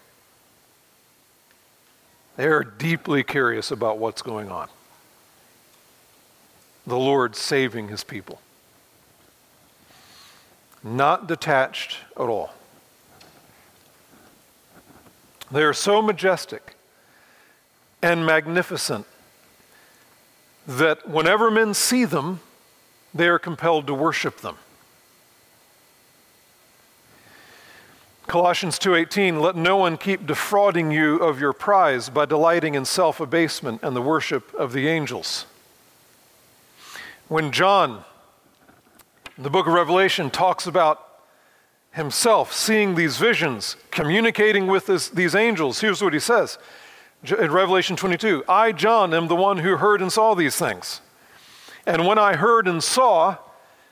They 2.42 2.48
are 2.48 2.64
deeply 2.64 3.22
curious 3.22 3.70
about 3.70 4.00
what's 4.00 4.24
going 4.24 4.50
on. 4.50 4.68
The 6.88 6.98
Lord 6.98 7.36
saving 7.36 7.90
his 7.90 8.04
people. 8.04 8.42
Not 10.84 11.28
detached 11.28 11.98
at 12.16 12.24
all. 12.24 12.52
They 15.52 15.62
are 15.62 15.72
so 15.72 16.02
majestic 16.02 16.76
and 18.02 18.26
magnificent 18.26 19.06
that 20.66 21.08
whenever 21.08 21.52
men 21.52 21.76
see 21.76 22.06
them, 22.06 22.40
they 23.14 23.28
are 23.28 23.38
compelled 23.38 23.86
to 23.86 23.94
worship 23.94 24.42
them. 24.42 24.58
Colossians 28.28 28.80
2:18 28.80 29.42
Let 29.42 29.56
no 29.56 29.78
one 29.78 29.98
keep 29.98 30.26
defrauding 30.26 30.92
you 30.92 31.18
of 31.18 31.40
your 31.40 31.54
prize 31.54 32.10
by 32.10 32.26
delighting 32.26 32.76
in 32.76 32.86
self-abasement 32.86 33.82
and 33.84 33.96
the 33.96 34.02
worship 34.02 34.54
of 34.54 34.74
the 34.74 34.88
angels. 34.88 35.46
When 37.28 37.52
John 37.52 38.06
the 39.42 39.50
book 39.50 39.66
of 39.66 39.74
Revelation 39.74 40.30
talks 40.30 40.68
about 40.68 41.08
himself 41.92 42.54
seeing 42.54 42.96
these 42.96 43.18
visions, 43.18 43.76
communicating 43.90 44.68
with 44.68 44.86
this, 44.86 45.10
these 45.10 45.36
angels. 45.36 45.82
Here's 45.82 46.02
what 46.02 46.14
he 46.14 46.20
says 46.20 46.58
in 47.24 47.52
Revelation 47.52 47.96
22 47.96 48.44
I, 48.48 48.72
John, 48.72 49.14
am 49.14 49.28
the 49.28 49.36
one 49.36 49.60
who 49.60 49.78
heard 49.78 50.02
and 50.02 50.12
saw 50.12 50.36
these 50.36 50.56
things. 50.56 51.02
And 51.86 52.06
when 52.06 52.20
I 52.20 52.36
heard 52.36 52.68
and 52.68 52.84
saw, 52.84 53.38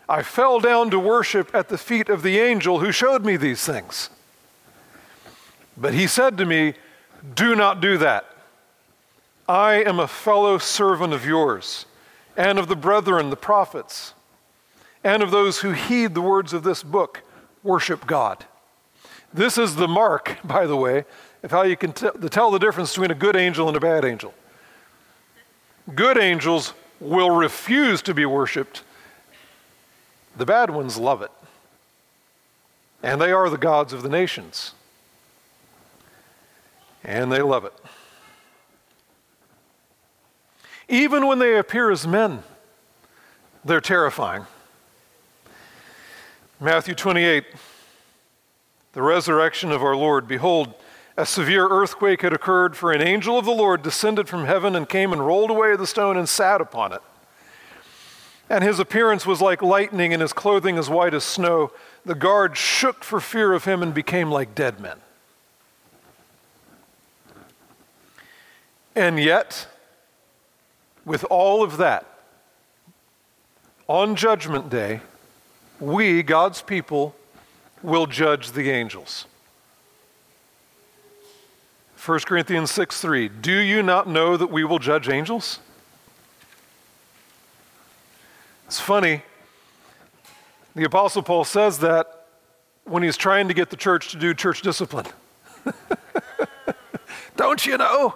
I 0.08 0.22
fell 0.22 0.60
down 0.60 0.92
to 0.92 1.00
worship 1.00 1.54
at 1.54 1.70
the 1.70 1.78
feet 1.78 2.10
of 2.10 2.22
the 2.22 2.39
angel 2.39 2.80
who 2.80 2.92
showed 2.92 3.26
me 3.26 3.36
these 3.36 3.65
things. 3.65 4.10
But 5.80 5.94
he 5.94 6.08
said 6.08 6.38
to 6.38 6.46
me, 6.46 6.74
Do 7.36 7.56
not 7.56 7.80
do 7.80 7.98
that. 7.98 8.26
I 9.48 9.76
am 9.76 10.00
a 10.00 10.08
fellow 10.08 10.58
servant 10.58 11.13
of 11.13 11.26
yours 11.26 11.86
and 12.38 12.60
of 12.60 12.68
the 12.68 12.76
brethren, 12.76 13.30
the 13.30 13.36
prophets, 13.36 14.13
and 15.04 15.24
of 15.24 15.32
those 15.32 15.60
who 15.60 15.72
heed 15.72 16.13
the 16.13 16.22
words 16.22 16.54
of 16.54 16.63
this 16.63 16.84
book 16.84 17.24
worship 17.63 18.06
God. 18.06 18.46
This 19.34 19.58
is 19.58 19.76
the 19.76 19.88
mark, 19.88 20.38
by 20.44 20.65
the 20.65 20.78
way, 20.78 21.06
of 21.44 21.52
how 21.52 21.63
you 21.63 21.78
can 21.78 21.94
t- 21.94 22.10
tell 22.30 22.52
the 22.52 22.60
difference 22.60 22.92
between 22.92 23.12
a 23.12 23.15
good 23.15 23.36
angel 23.36 23.68
and 23.68 23.78
a 23.78 23.80
bad 23.80 24.04
angel. 24.04 24.34
Good 25.96 26.18
angels 26.18 26.74
will 27.00 27.30
refuse 27.30 28.02
to 28.04 28.13
be 28.13 28.26
worshiped, 28.26 28.84
the 30.36 30.46
bad 30.46 30.70
ones 30.70 30.98
love 30.98 31.22
it. 31.22 31.32
And 33.02 33.20
they 33.20 33.32
are 33.32 33.50
the 33.50 33.58
gods 33.58 33.94
of 33.94 34.04
the 34.04 34.10
nations. 34.10 34.74
And 37.04 37.32
they 37.32 37.42
love 37.42 37.66
it. 37.66 37.74
Even 40.88 41.28
when 41.28 41.40
they 41.40 41.58
appear 41.58 41.92
as 41.92 42.08
men, 42.08 42.44
they're 43.64 43.82
terrifying. 43.82 44.46
Matthew 46.60 46.96
28, 46.96 47.46
the 48.94 49.02
resurrection 49.02 49.72
of 49.72 49.84
our 49.84 49.96
Lord. 49.96 50.28
Behold, 50.28 50.74
a 51.16 51.26
severe 51.26 51.68
earthquake 51.68 52.22
had 52.22 52.34
occurred, 52.34 52.76
for 52.76 52.92
an 52.92 53.02
angel 53.02 53.38
of 53.38 53.46
the 53.46 53.52
Lord 53.52 53.84
descended 53.84 54.28
from 54.28 54.46
heaven 54.46 54.76
and 54.76 54.90
came 54.90 55.14
and 55.14 55.26
rolled 55.26 55.52
away 55.52 55.76
the 55.76 55.86
stone 55.86 56.18
and 56.18 56.28
sat 56.28 56.60
upon 56.60 56.92
it. 56.94 57.02
And 58.50 58.64
his 58.64 58.80
appearance 58.80 59.26
was 59.26 59.42
like 59.42 59.62
lightning, 59.62 60.12
and 60.12 60.22
his 60.22 60.34
clothing 60.34 60.78
as 60.78 60.90
white 60.90 61.14
as 61.14 61.24
snow. 61.24 61.72
The 62.04 62.16
guards 62.16 62.58
shook 62.58 63.04
for 63.04 63.20
fear 63.20 63.54
of 63.54 63.66
him 63.66 63.84
and 63.84 63.94
became 63.94 64.32
like 64.32 64.56
dead 64.56 64.80
men. 64.80 64.98
And 69.00 69.18
yet, 69.18 69.66
with 71.06 71.24
all 71.30 71.64
of 71.64 71.78
that, 71.78 72.06
on 73.88 74.18
Judgment 74.18 74.70
Day, 74.70 75.00
we, 75.80 76.22
God's 76.22 76.62
people, 76.62 77.16
will 77.82 78.08
judge 78.08 78.52
the 78.52 78.70
angels. 78.70 79.26
1 82.06 82.20
Corinthians 82.26 82.72
6 82.72 83.00
3. 83.00 83.30
Do 83.30 83.54
you 83.54 83.82
not 83.82 84.10
know 84.10 84.36
that 84.36 84.52
we 84.52 84.66
will 84.66 84.80
judge 84.80 85.08
angels? 85.08 85.60
It's 88.68 88.82
funny. 88.82 89.22
The 90.76 90.84
Apostle 90.84 91.24
Paul 91.24 91.46
says 91.46 91.80
that 91.80 92.26
when 92.84 93.02
he's 93.02 93.16
trying 93.16 93.48
to 93.48 93.54
get 93.54 93.70
the 93.70 93.78
church 93.78 94.10
to 94.10 94.18
do 94.18 94.34
church 94.34 94.62
discipline. 94.62 95.06
Don't 97.38 97.66
you 97.66 97.78
know? 97.78 98.16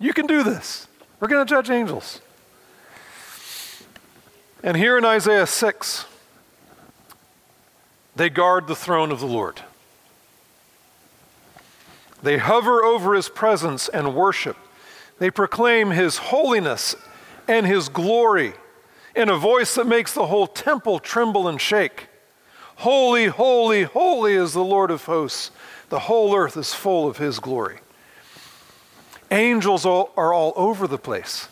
You 0.00 0.14
can 0.14 0.26
do 0.26 0.42
this. 0.42 0.88
We're 1.20 1.28
going 1.28 1.46
to 1.46 1.48
judge 1.48 1.70
angels. 1.70 2.20
And 4.62 4.76
here 4.76 4.96
in 4.96 5.04
Isaiah 5.04 5.46
6, 5.46 6.06
they 8.16 8.30
guard 8.30 8.66
the 8.66 8.74
throne 8.74 9.12
of 9.12 9.20
the 9.20 9.26
Lord. 9.26 9.60
They 12.22 12.38
hover 12.38 12.82
over 12.82 13.14
his 13.14 13.28
presence 13.28 13.88
and 13.88 14.14
worship. 14.14 14.56
They 15.18 15.30
proclaim 15.30 15.90
his 15.90 16.16
holiness 16.16 16.96
and 17.46 17.66
his 17.66 17.88
glory 17.88 18.54
in 19.14 19.28
a 19.28 19.36
voice 19.36 19.74
that 19.74 19.86
makes 19.86 20.14
the 20.14 20.26
whole 20.26 20.46
temple 20.46 20.98
tremble 20.98 21.46
and 21.46 21.60
shake. 21.60 22.08
Holy, 22.76 23.26
holy, 23.26 23.82
holy 23.82 24.34
is 24.34 24.54
the 24.54 24.64
Lord 24.64 24.90
of 24.90 25.04
hosts. 25.04 25.50
The 25.90 26.00
whole 26.00 26.34
earth 26.34 26.56
is 26.56 26.72
full 26.72 27.06
of 27.06 27.18
his 27.18 27.38
glory. 27.38 27.80
Angels 29.30 29.86
are 29.86 30.32
all 30.32 30.52
over 30.56 30.86
the 30.86 30.98
place. 30.98 31.48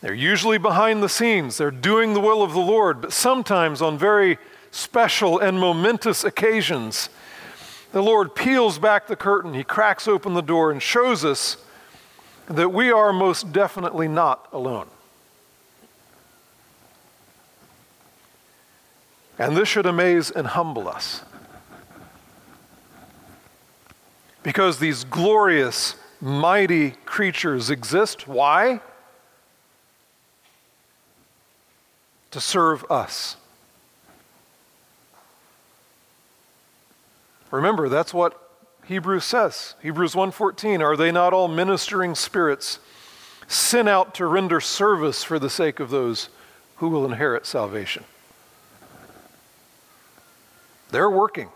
They're 0.00 0.14
usually 0.14 0.58
behind 0.58 1.02
the 1.02 1.08
scenes. 1.08 1.56
They're 1.58 1.70
doing 1.70 2.14
the 2.14 2.20
will 2.20 2.42
of 2.42 2.52
the 2.52 2.60
Lord, 2.60 3.00
but 3.00 3.12
sometimes 3.12 3.80
on 3.80 3.96
very 3.98 4.38
special 4.70 5.38
and 5.38 5.58
momentous 5.58 6.22
occasions, 6.24 7.08
the 7.92 8.02
Lord 8.02 8.34
peels 8.34 8.78
back 8.78 9.06
the 9.06 9.16
curtain, 9.16 9.54
He 9.54 9.64
cracks 9.64 10.06
open 10.06 10.34
the 10.34 10.42
door, 10.42 10.70
and 10.70 10.82
shows 10.82 11.24
us 11.24 11.56
that 12.46 12.68
we 12.68 12.92
are 12.92 13.12
most 13.12 13.52
definitely 13.52 14.08
not 14.08 14.48
alone. 14.52 14.88
And 19.38 19.56
this 19.56 19.68
should 19.68 19.86
amaze 19.86 20.30
and 20.30 20.46
humble 20.46 20.88
us. 20.88 21.22
Because 24.42 24.78
these 24.78 25.04
glorious, 25.04 25.96
mighty 26.20 26.92
creatures 27.04 27.70
exist. 27.70 28.26
Why? 28.26 28.80
To 32.30 32.40
serve 32.40 32.84
us. 32.90 33.36
Remember, 37.50 37.88
that's 37.88 38.12
what 38.12 38.40
Hebrews 38.84 39.24
says. 39.24 39.74
Hebrews 39.82 40.14
1:14, 40.14 40.82
are 40.82 40.96
they 40.96 41.10
not 41.10 41.32
all 41.32 41.48
ministering 41.48 42.14
spirits 42.14 42.78
sent 43.48 43.88
out 43.88 44.14
to 44.14 44.26
render 44.26 44.60
service 44.60 45.22
for 45.22 45.38
the 45.38 45.50
sake 45.50 45.80
of 45.80 45.90
those 45.90 46.28
who 46.76 46.88
will 46.88 47.04
inherit 47.04 47.46
salvation? 47.46 48.04
They're 50.90 51.10
working. 51.10 51.50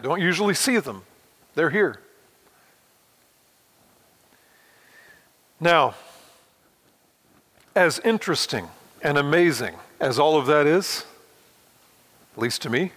Don't 0.00 0.20
usually 0.20 0.54
see 0.54 0.78
them. 0.78 1.04
They're 1.54 1.70
here. 1.70 2.00
Now, 5.62 5.94
as 7.76 8.00
interesting 8.00 8.68
and 9.00 9.16
amazing 9.16 9.76
as 10.00 10.18
all 10.18 10.36
of 10.36 10.46
that 10.46 10.66
is, 10.66 11.04
at 12.34 12.42
least 12.42 12.62
to 12.62 12.70
me, 12.70 12.90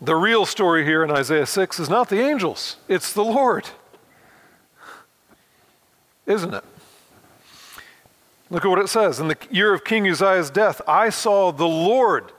the 0.00 0.14
real 0.14 0.46
story 0.46 0.84
here 0.84 1.02
in 1.02 1.10
Isaiah 1.10 1.46
6 1.46 1.80
is 1.80 1.88
not 1.88 2.08
the 2.08 2.20
angels, 2.20 2.76
it's 2.86 3.12
the 3.12 3.24
Lord. 3.24 3.70
Isn't 6.26 6.54
it? 6.54 6.64
Look 8.48 8.64
at 8.64 8.68
what 8.68 8.78
it 8.78 8.88
says. 8.88 9.18
In 9.18 9.26
the 9.26 9.36
year 9.50 9.74
of 9.74 9.82
King 9.82 10.08
Uzziah's 10.08 10.48
death, 10.48 10.80
I 10.86 11.10
saw 11.10 11.50
the 11.50 11.66
Lord 11.66 12.30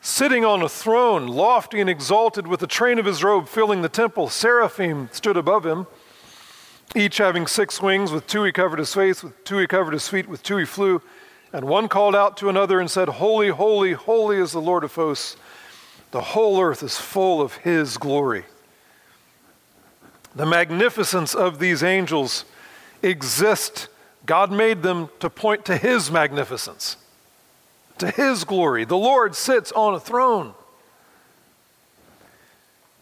sitting 0.00 0.44
on 0.44 0.62
a 0.62 0.68
throne, 0.68 1.26
lofty 1.26 1.80
and 1.80 1.90
exalted, 1.90 2.46
with 2.46 2.60
the 2.60 2.68
train 2.68 3.00
of 3.00 3.06
his 3.06 3.24
robe 3.24 3.48
filling 3.48 3.82
the 3.82 3.88
temple. 3.88 4.28
Seraphim 4.28 5.08
stood 5.10 5.36
above 5.36 5.66
him, 5.66 5.88
each 6.96 7.18
having 7.18 7.46
six 7.46 7.80
wings. 7.80 8.10
With 8.10 8.26
two 8.26 8.44
he 8.44 8.52
covered 8.52 8.78
his 8.78 8.94
face, 8.94 9.22
with 9.22 9.44
two 9.44 9.58
he 9.58 9.66
covered 9.66 9.92
his 9.92 10.08
feet, 10.08 10.28
with 10.28 10.42
two 10.42 10.56
he 10.56 10.64
flew. 10.64 11.02
And 11.52 11.66
one 11.66 11.88
called 11.88 12.16
out 12.16 12.36
to 12.38 12.48
another 12.48 12.80
and 12.80 12.90
said, 12.90 13.08
Holy, 13.08 13.50
holy, 13.50 13.92
holy 13.92 14.38
is 14.38 14.52
the 14.52 14.60
Lord 14.60 14.84
of 14.84 14.94
hosts. 14.94 15.36
The 16.10 16.20
whole 16.20 16.60
earth 16.60 16.82
is 16.82 16.96
full 16.96 17.40
of 17.40 17.56
His 17.56 17.96
glory. 17.96 18.44
The 20.34 20.46
magnificence 20.46 21.34
of 21.34 21.58
these 21.58 21.82
angels 21.82 22.44
exist. 23.02 23.88
God 24.24 24.50
made 24.52 24.82
them 24.82 25.10
to 25.20 25.30
point 25.30 25.64
to 25.66 25.76
His 25.76 26.10
magnificence, 26.10 26.96
to 27.98 28.10
His 28.10 28.44
glory. 28.44 28.84
The 28.84 28.96
Lord 28.96 29.34
sits 29.34 29.72
on 29.72 29.94
a 29.94 30.00
throne. 30.00 30.54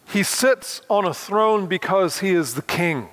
He 0.09 0.23
sits 0.23 0.81
on 0.89 1.05
a 1.05 1.13
throne 1.13 1.67
because 1.67 2.19
He 2.19 2.31
is 2.31 2.55
the 2.55 2.61
King. 2.61 3.09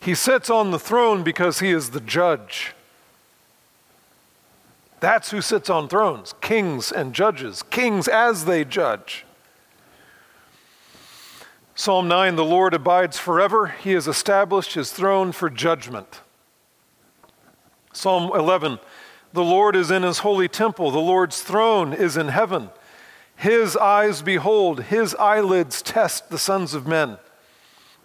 He 0.00 0.14
sits 0.14 0.50
on 0.50 0.70
the 0.70 0.78
throne 0.78 1.22
because 1.22 1.60
He 1.60 1.70
is 1.70 1.90
the 1.90 2.00
judge. 2.00 2.74
That's 5.00 5.30
who 5.30 5.40
sits 5.40 5.68
on 5.68 5.88
thrones 5.88 6.34
kings 6.40 6.90
and 6.90 7.14
judges, 7.14 7.62
kings 7.62 8.08
as 8.08 8.44
they 8.44 8.64
judge. 8.64 9.24
Psalm 11.74 12.08
9 12.08 12.36
The 12.36 12.44
Lord 12.44 12.72
abides 12.72 13.18
forever, 13.18 13.68
He 13.68 13.92
has 13.92 14.08
established 14.08 14.74
His 14.74 14.92
throne 14.92 15.32
for 15.32 15.50
judgment. 15.50 16.20
Psalm 17.92 18.30
11 18.34 18.78
The 19.32 19.44
Lord 19.44 19.76
is 19.76 19.90
in 19.90 20.02
His 20.02 20.20
holy 20.20 20.48
temple, 20.48 20.90
the 20.90 20.98
Lord's 20.98 21.42
throne 21.42 21.92
is 21.92 22.16
in 22.16 22.28
heaven. 22.28 22.70
His 23.36 23.76
eyes 23.76 24.22
behold, 24.22 24.84
His 24.84 25.14
eyelids 25.16 25.82
test 25.82 26.30
the 26.30 26.38
sons 26.38 26.72
of 26.72 26.86
men. 26.86 27.18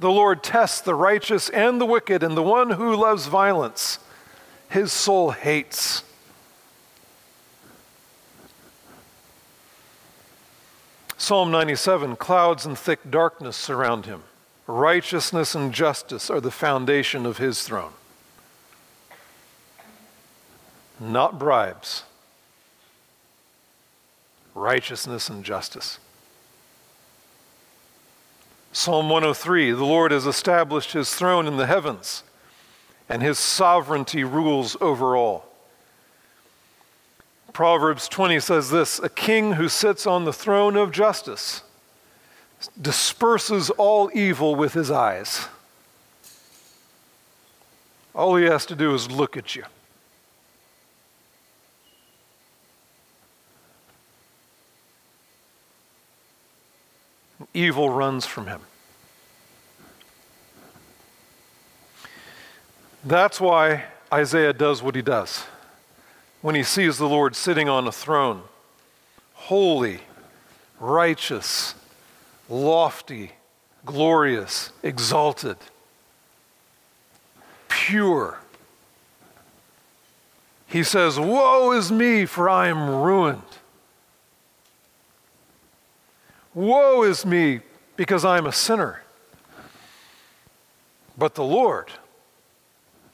The 0.02 0.10
Lord 0.10 0.42
tests 0.42 0.82
the 0.82 0.96
righteous 0.96 1.48
and 1.50 1.80
the 1.80 1.86
wicked, 1.86 2.24
and 2.24 2.36
the 2.36 2.42
one 2.42 2.72
who 2.72 2.96
loves 2.96 3.28
violence, 3.28 4.00
His 4.68 4.92
soul 4.92 5.30
hates. 5.30 6.04
Psalm 11.20 11.52
97 11.52 12.16
Clouds 12.16 12.66
and 12.66 12.76
thick 12.76 13.12
darkness 13.12 13.56
surround 13.56 14.08
him. 14.08 14.24
Righteousness 14.66 15.54
and 15.54 15.72
justice 15.72 16.32
are 16.32 16.42
the 16.42 16.50
foundation 16.50 17.28
of 17.28 17.38
his 17.38 17.62
throne. 17.62 17.94
Not 21.00 21.38
bribes, 21.38 22.06
righteousness 24.56 25.30
and 25.30 25.46
justice. 25.46 26.00
Psalm 28.74 29.10
103 29.10 29.72
The 29.72 29.84
Lord 29.84 30.12
has 30.12 30.26
established 30.26 30.94
his 30.94 31.14
throne 31.14 31.48
in 31.48 31.58
the 31.58 31.68
heavens, 31.68 32.24
and 33.10 33.22
his 33.22 33.38
sovereignty 33.38 34.24
rules 34.24 34.78
over 34.80 35.16
all. 35.16 35.46
Proverbs 37.54 38.08
20 38.08 38.40
says 38.40 38.70
this 38.70 39.00
A 39.00 39.10
king 39.10 39.54
who 39.54 39.68
sits 39.68 40.08
on 40.08 40.24
the 40.24 40.34
throne 40.34 40.78
of 40.78 40.92
justice 40.92 41.64
disperses 42.80 43.70
all 43.72 44.10
evil 44.14 44.56
with 44.56 44.74
his 44.74 44.90
eyes. 44.90 45.48
All 48.14 48.36
he 48.36 48.46
has 48.46 48.66
to 48.68 48.76
do 48.76 48.94
is 48.94 49.10
look 49.10 49.36
at 49.36 49.56
you. 49.56 49.64
Evil 57.54 57.90
runs 57.90 58.26
from 58.26 58.48
him. 58.48 58.62
That's 63.04 63.42
why 63.42 63.86
Isaiah 64.14 64.54
does 64.54 64.84
what 64.84 64.96
he 64.96 65.02
does 65.02 65.46
when 66.42 66.56
he 66.56 66.64
sees 66.64 66.98
the 66.98 67.08
Lord 67.08 67.36
sitting 67.36 67.70
on 67.70 67.88
a 67.88 67.92
throne, 67.92 68.42
holy, 69.34 70.02
righteous, 70.80 71.76
lofty, 72.50 73.32
glorious, 73.86 74.72
exalted, 74.84 75.58
pure. 77.68 78.40
He 80.68 80.84
says, 80.84 81.20
Woe 81.20 81.72
is 81.72 81.92
me, 81.92 82.26
for 82.26 82.50
I 82.50 82.68
am 82.68 82.90
ruined. 82.90 83.42
Woe 86.54 87.04
is 87.04 87.26
me, 87.26 87.62
because 87.96 88.26
I 88.26 88.38
am 88.38 88.46
a 88.46 88.52
sinner. 88.52 89.04
But 91.18 91.36
the 91.36 91.44
Lord, 91.44 91.92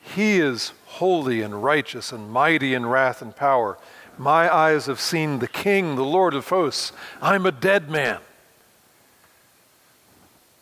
He 0.01 0.39
is 0.39 0.73
holy 0.85 1.41
and 1.41 1.63
righteous 1.63 2.11
and 2.11 2.31
mighty 2.31 2.73
in 2.73 2.85
wrath 2.85 3.21
and 3.21 3.35
power. 3.35 3.77
My 4.17 4.53
eyes 4.53 4.87
have 4.87 4.99
seen 4.99 5.39
the 5.39 5.47
King, 5.47 5.95
the 5.95 6.03
Lord 6.03 6.33
of 6.33 6.49
hosts. 6.49 6.91
I'm 7.21 7.45
a 7.45 7.51
dead 7.51 7.89
man. 7.89 8.19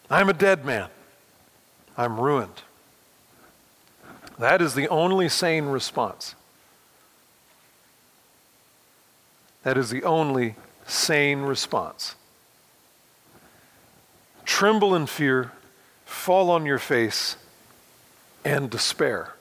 I'm 0.10 0.30
a 0.30 0.34
dead 0.34 0.66
man. 0.66 0.90
I'm 1.98 2.20
ruined. 2.20 2.64
That 4.38 4.62
is 4.62 4.76
the 4.76 4.90
only 4.90 5.30
sane 5.30 5.68
response. 5.68 6.36
That 9.64 9.78
is 9.78 9.90
the 9.90 10.04
only 10.04 10.56
sane 10.86 11.42
response. 11.42 12.16
Tremble 14.56 14.96
in 14.96 15.06
fear, 15.06 15.52
fall 16.06 16.50
on 16.50 16.65
your 16.65 16.80
face, 16.80 17.36
and 18.46 18.70
despair. 18.70 19.34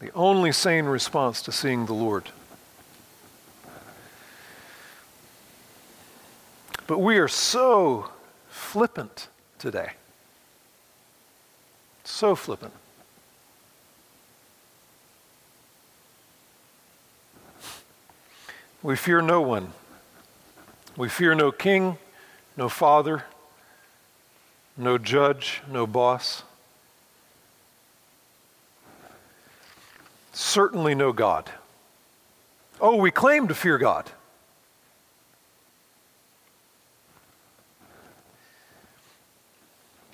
The 0.00 0.12
only 0.12 0.52
sane 0.52 0.84
response 0.84 1.40
to 1.40 1.50
seeing 1.50 1.86
the 1.86 1.94
Lord. 1.94 2.28
But 6.86 6.98
we 6.98 7.16
are 7.16 7.26
so 7.26 8.10
flippant 8.50 9.28
today. 9.58 9.92
So 12.04 12.34
flippant. 12.34 12.74
We 18.82 18.94
fear 18.94 19.22
no 19.22 19.40
one. 19.40 19.72
We 20.98 21.08
fear 21.08 21.32
no 21.36 21.52
king, 21.52 21.96
no 22.56 22.68
father, 22.68 23.24
no 24.76 24.98
judge, 24.98 25.62
no 25.70 25.86
boss. 25.86 26.42
Certainly 30.32 30.96
no 30.96 31.12
God. 31.12 31.52
Oh, 32.80 32.96
we 32.96 33.12
claim 33.12 33.46
to 33.46 33.54
fear 33.54 33.78
God. 33.78 34.10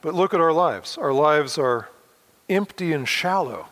But 0.02 0.12
look 0.12 0.34
at 0.34 0.40
our 0.40 0.52
lives. 0.52 0.98
Our 0.98 1.14
lives 1.14 1.56
are 1.56 1.88
empty 2.50 2.92
and 2.92 3.08
shallow. 3.08 3.68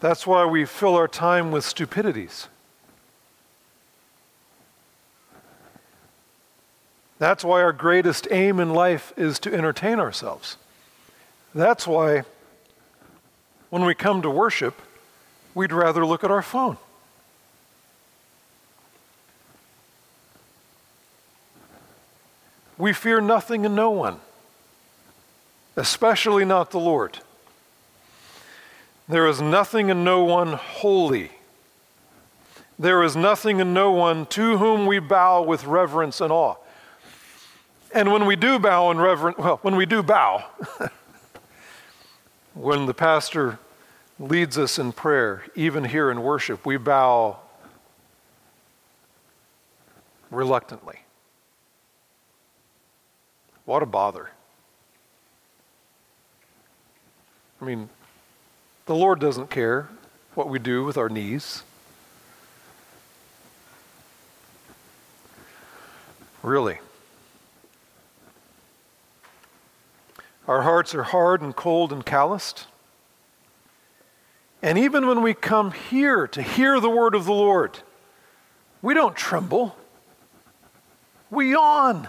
That's 0.00 0.26
why 0.26 0.46
we 0.46 0.64
fill 0.64 0.96
our 0.96 1.06
time 1.06 1.52
with 1.52 1.64
stupidities. 1.64 2.48
That's 7.22 7.44
why 7.44 7.62
our 7.62 7.72
greatest 7.72 8.26
aim 8.32 8.58
in 8.58 8.74
life 8.74 9.12
is 9.16 9.38
to 9.38 9.54
entertain 9.54 10.00
ourselves. 10.00 10.56
That's 11.54 11.86
why 11.86 12.24
when 13.70 13.84
we 13.84 13.94
come 13.94 14.22
to 14.22 14.28
worship, 14.28 14.82
we'd 15.54 15.70
rather 15.70 16.04
look 16.04 16.24
at 16.24 16.32
our 16.32 16.42
phone. 16.42 16.78
We 22.76 22.92
fear 22.92 23.20
nothing 23.20 23.64
and 23.64 23.76
no 23.76 23.90
one, 23.90 24.18
especially 25.76 26.44
not 26.44 26.72
the 26.72 26.80
Lord. 26.80 27.20
There 29.08 29.28
is 29.28 29.40
nothing 29.40 29.92
and 29.92 30.04
no 30.04 30.24
one 30.24 30.54
holy. 30.54 31.30
There 32.80 33.04
is 33.04 33.14
nothing 33.14 33.60
and 33.60 33.72
no 33.72 33.92
one 33.92 34.26
to 34.26 34.58
whom 34.58 34.86
we 34.86 34.98
bow 34.98 35.40
with 35.42 35.64
reverence 35.66 36.20
and 36.20 36.32
awe. 36.32 36.56
And 37.94 38.10
when 38.10 38.24
we 38.24 38.36
do 38.36 38.58
bow 38.58 38.90
in 38.90 38.98
reverence, 38.98 39.36
well, 39.38 39.58
when 39.62 39.76
we 39.76 39.84
do 39.84 40.02
bow, 40.02 40.44
when 42.54 42.86
the 42.86 42.94
pastor 42.94 43.58
leads 44.18 44.56
us 44.56 44.78
in 44.78 44.92
prayer, 44.92 45.44
even 45.54 45.84
here 45.84 46.10
in 46.10 46.22
worship, 46.22 46.64
we 46.64 46.78
bow 46.78 47.38
reluctantly. 50.30 51.00
What 53.66 53.82
a 53.82 53.86
bother. 53.86 54.30
I 57.60 57.64
mean, 57.64 57.90
the 58.86 58.94
Lord 58.94 59.20
doesn't 59.20 59.50
care 59.50 59.88
what 60.34 60.48
we 60.48 60.58
do 60.58 60.82
with 60.82 60.96
our 60.96 61.08
knees. 61.08 61.62
Really. 66.42 66.78
Our 70.48 70.62
hearts 70.62 70.94
are 70.94 71.04
hard 71.04 71.40
and 71.40 71.54
cold 71.54 71.92
and 71.92 72.04
calloused. 72.04 72.66
And 74.60 74.78
even 74.78 75.06
when 75.06 75.22
we 75.22 75.34
come 75.34 75.72
here 75.72 76.26
to 76.28 76.42
hear 76.42 76.80
the 76.80 76.90
word 76.90 77.14
of 77.14 77.24
the 77.24 77.32
Lord, 77.32 77.78
we 78.80 78.94
don't 78.94 79.16
tremble. 79.16 79.76
We 81.30 81.52
yawn. 81.52 82.08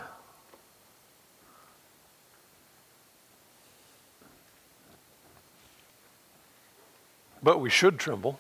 But 7.42 7.60
we 7.60 7.70
should 7.70 8.00
tremble. 8.00 8.40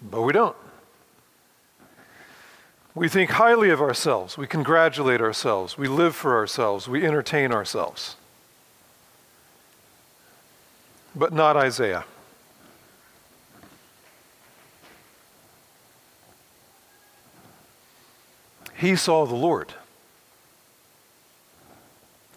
But 0.00 0.22
we 0.22 0.32
don't. 0.32 0.56
We 2.98 3.08
think 3.08 3.30
highly 3.30 3.70
of 3.70 3.80
ourselves. 3.80 4.36
We 4.36 4.48
congratulate 4.48 5.20
ourselves. 5.20 5.78
We 5.78 5.86
live 5.86 6.16
for 6.16 6.34
ourselves. 6.36 6.88
We 6.88 7.06
entertain 7.06 7.52
ourselves. 7.52 8.16
But 11.14 11.32
not 11.32 11.56
Isaiah. 11.56 12.04
He 18.76 18.96
saw 18.96 19.26
the 19.26 19.36
Lord 19.36 19.74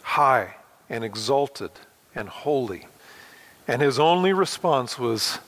high 0.03 0.57
and 0.89 1.03
exalted 1.03 1.71
and 2.13 2.29
holy 2.29 2.85
and 3.67 3.81
his 3.81 3.97
only 3.97 4.33
response 4.33 4.99
was, 4.99 5.39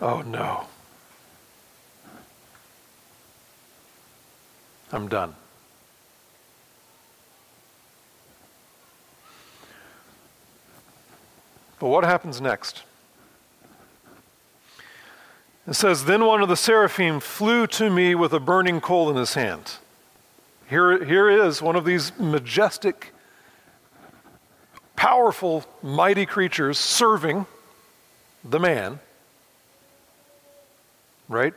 Oh 0.00 0.22
no. 0.22 0.66
I'm 4.92 5.08
done. 5.08 5.34
But 11.78 11.88
what 11.88 12.04
happens 12.04 12.40
next? 12.40 12.82
It 15.66 15.74
says, 15.74 16.04
Then 16.04 16.26
one 16.26 16.42
of 16.42 16.48
the 16.48 16.56
seraphim 16.56 17.20
flew 17.20 17.66
to 17.68 17.88
me 17.88 18.14
with 18.14 18.32
a 18.32 18.40
burning 18.40 18.80
coal 18.80 19.08
in 19.08 19.16
his 19.16 19.34
hand. 19.34 19.76
Here, 20.68 21.02
here 21.04 21.28
is 21.28 21.62
one 21.62 21.76
of 21.76 21.84
these 21.84 22.12
majestic 22.18 23.12
powerful, 24.94 25.64
mighty 25.82 26.26
creatures 26.26 26.78
serving 26.78 27.46
the 28.44 28.58
man. 28.58 29.00
Right? 31.28 31.54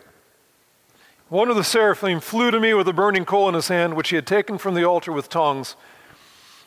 One 1.33 1.49
of 1.49 1.55
the 1.55 1.63
seraphim 1.63 2.19
flew 2.19 2.51
to 2.51 2.59
me 2.59 2.75
with 2.75 2.87
a 2.87 2.93
burning 2.93 3.25
coal 3.25 3.49
in 3.49 3.55
his 3.55 3.67
hand, 3.67 3.95
which 3.95 4.09
he 4.09 4.15
had 4.15 4.27
taken 4.27 4.59
from 4.59 4.75
the 4.75 4.83
altar 4.83 5.11
with 5.11 5.29
tongs. 5.29 5.75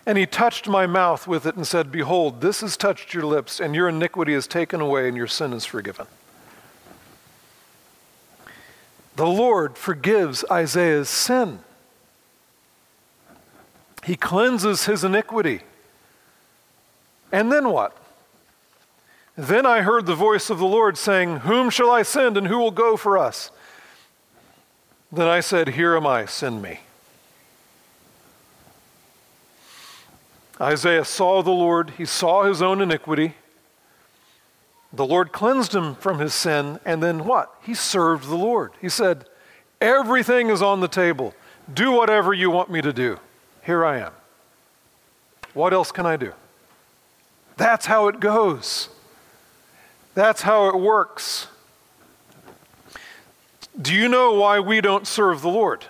And 0.04 0.18
he 0.18 0.26
touched 0.26 0.66
my 0.66 0.88
mouth 0.88 1.28
with 1.28 1.46
it 1.46 1.54
and 1.54 1.64
said, 1.64 1.92
Behold, 1.92 2.40
this 2.40 2.62
has 2.62 2.76
touched 2.76 3.14
your 3.14 3.22
lips, 3.22 3.60
and 3.60 3.76
your 3.76 3.88
iniquity 3.88 4.32
is 4.34 4.48
taken 4.48 4.80
away, 4.80 5.06
and 5.06 5.16
your 5.16 5.28
sin 5.28 5.52
is 5.52 5.64
forgiven. 5.64 6.08
The 9.14 9.28
Lord 9.28 9.78
forgives 9.78 10.44
Isaiah's 10.50 11.08
sin. 11.08 11.60
He 14.02 14.16
cleanses 14.16 14.86
his 14.86 15.04
iniquity. 15.04 15.60
And 17.30 17.52
then 17.52 17.68
what? 17.68 17.96
Then 19.36 19.64
I 19.64 19.82
heard 19.82 20.06
the 20.06 20.16
voice 20.16 20.50
of 20.50 20.58
the 20.58 20.66
Lord 20.66 20.98
saying, 20.98 21.36
Whom 21.42 21.70
shall 21.70 21.92
I 21.92 22.02
send 22.02 22.36
and 22.36 22.48
who 22.48 22.58
will 22.58 22.72
go 22.72 22.96
for 22.96 23.16
us? 23.16 23.52
Then 25.16 25.28
I 25.28 25.40
said, 25.40 25.68
Here 25.68 25.96
am 25.96 26.06
I, 26.06 26.26
send 26.26 26.60
me. 26.60 26.80
Isaiah 30.60 31.06
saw 31.06 31.42
the 31.42 31.50
Lord, 31.50 31.92
he 31.96 32.04
saw 32.04 32.44
his 32.44 32.60
own 32.60 32.82
iniquity. 32.82 33.34
The 34.92 35.06
Lord 35.06 35.32
cleansed 35.32 35.74
him 35.74 35.94
from 35.94 36.18
his 36.18 36.34
sin, 36.34 36.80
and 36.84 37.02
then 37.02 37.24
what? 37.24 37.50
He 37.62 37.72
served 37.72 38.28
the 38.28 38.36
Lord. 38.36 38.72
He 38.82 38.90
said, 38.90 39.24
Everything 39.80 40.50
is 40.50 40.60
on 40.60 40.80
the 40.80 40.88
table. 40.88 41.32
Do 41.72 41.92
whatever 41.92 42.34
you 42.34 42.50
want 42.50 42.70
me 42.70 42.82
to 42.82 42.92
do. 42.92 43.18
Here 43.64 43.86
I 43.86 44.00
am. 44.00 44.12
What 45.54 45.72
else 45.72 45.92
can 45.92 46.04
I 46.04 46.18
do? 46.18 46.34
That's 47.56 47.86
how 47.86 48.08
it 48.08 48.20
goes. 48.20 48.90
That's 50.14 50.42
how 50.42 50.68
it 50.68 50.76
works. 50.76 51.48
Do 53.80 53.94
you 53.94 54.08
know 54.08 54.32
why 54.32 54.60
we 54.60 54.80
don't 54.80 55.06
serve 55.06 55.42
the 55.42 55.48
Lord? 55.48 55.84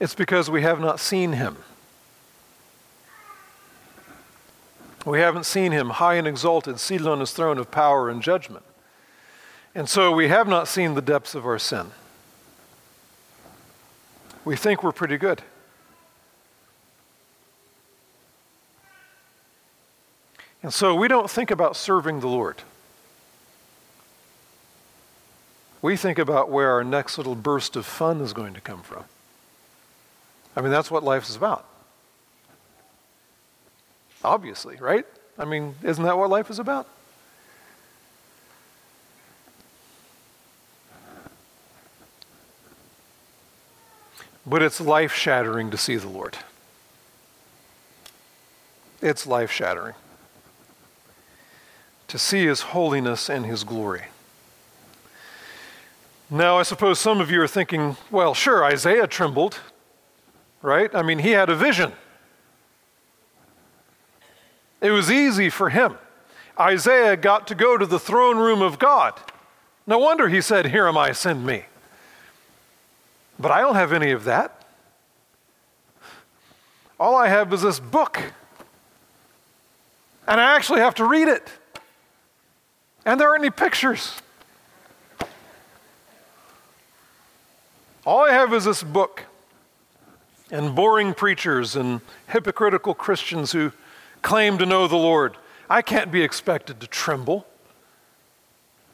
It's 0.00 0.14
because 0.14 0.50
we 0.50 0.62
have 0.62 0.80
not 0.80 0.98
seen 0.98 1.32
him. 1.34 1.58
We 5.06 5.20
haven't 5.20 5.44
seen 5.44 5.70
him 5.70 5.90
high 5.90 6.14
and 6.14 6.26
exalted, 6.26 6.80
seated 6.80 7.06
on 7.06 7.20
his 7.20 7.32
throne 7.32 7.58
of 7.58 7.70
power 7.70 8.08
and 8.10 8.22
judgment. 8.22 8.64
And 9.74 9.88
so 9.88 10.10
we 10.12 10.28
have 10.28 10.48
not 10.48 10.66
seen 10.66 10.94
the 10.94 11.02
depths 11.02 11.34
of 11.34 11.46
our 11.46 11.58
sin. 11.58 11.92
We 14.44 14.56
think 14.56 14.82
we're 14.82 14.92
pretty 14.92 15.16
good. 15.16 15.42
And 20.64 20.72
so 20.72 20.94
we 20.94 21.08
don't 21.08 21.28
think 21.28 21.50
about 21.50 21.76
serving 21.76 22.20
the 22.20 22.26
Lord. 22.26 22.62
We 25.82 25.94
think 25.94 26.18
about 26.18 26.48
where 26.48 26.70
our 26.70 26.82
next 26.82 27.18
little 27.18 27.34
burst 27.34 27.76
of 27.76 27.84
fun 27.84 28.22
is 28.22 28.32
going 28.32 28.54
to 28.54 28.62
come 28.62 28.80
from. 28.80 29.04
I 30.56 30.62
mean, 30.62 30.70
that's 30.70 30.90
what 30.90 31.04
life 31.04 31.28
is 31.28 31.36
about. 31.36 31.66
Obviously, 34.24 34.76
right? 34.76 35.04
I 35.38 35.44
mean, 35.44 35.74
isn't 35.82 36.02
that 36.02 36.16
what 36.16 36.30
life 36.30 36.48
is 36.48 36.58
about? 36.58 36.88
But 44.46 44.62
it's 44.62 44.80
life 44.80 45.12
shattering 45.12 45.70
to 45.72 45.76
see 45.76 45.96
the 45.96 46.08
Lord. 46.08 46.38
It's 49.02 49.26
life 49.26 49.50
shattering 49.50 49.92
to 52.14 52.18
see 52.20 52.46
His 52.46 52.60
holiness 52.60 53.28
and 53.28 53.44
His 53.44 53.64
glory. 53.64 54.04
Now, 56.30 56.58
I 56.58 56.62
suppose 56.62 57.00
some 57.00 57.20
of 57.20 57.28
you 57.28 57.42
are 57.42 57.48
thinking, 57.48 57.96
well, 58.08 58.34
sure, 58.34 58.64
Isaiah 58.64 59.08
trembled, 59.08 59.58
right? 60.62 60.94
I 60.94 61.02
mean, 61.02 61.18
he 61.18 61.32
had 61.32 61.50
a 61.50 61.56
vision. 61.56 61.90
It 64.80 64.92
was 64.92 65.10
easy 65.10 65.50
for 65.50 65.70
him. 65.70 65.98
Isaiah 66.56 67.16
got 67.16 67.48
to 67.48 67.54
go 67.56 67.76
to 67.76 67.84
the 67.84 67.98
throne 67.98 68.38
room 68.38 68.62
of 68.62 68.78
God. 68.78 69.18
No 69.84 69.98
wonder 69.98 70.28
he 70.28 70.40
said, 70.40 70.66
Here 70.66 70.86
am 70.86 70.96
I, 70.96 71.10
send 71.10 71.44
me. 71.44 71.64
But 73.40 73.50
I 73.50 73.60
don't 73.60 73.74
have 73.74 73.92
any 73.92 74.12
of 74.12 74.22
that. 74.22 74.64
All 77.00 77.16
I 77.16 77.26
have 77.26 77.52
is 77.52 77.62
this 77.62 77.80
book. 77.80 78.22
And 80.28 80.40
I 80.40 80.54
actually 80.54 80.78
have 80.78 80.94
to 80.94 81.04
read 81.04 81.26
it. 81.26 81.50
And 83.04 83.20
there 83.20 83.28
aren't 83.28 83.42
any 83.42 83.50
pictures. 83.50 84.14
All 88.06 88.20
I 88.20 88.32
have 88.32 88.52
is 88.52 88.64
this 88.64 88.82
book 88.82 89.24
and 90.50 90.74
boring 90.74 91.14
preachers 91.14 91.74
and 91.74 92.00
hypocritical 92.28 92.94
Christians 92.94 93.52
who 93.52 93.72
claim 94.22 94.58
to 94.58 94.66
know 94.66 94.86
the 94.86 94.96
Lord. 94.96 95.36
I 95.68 95.82
can't 95.82 96.12
be 96.12 96.22
expected 96.22 96.80
to 96.80 96.86
tremble. 96.86 97.46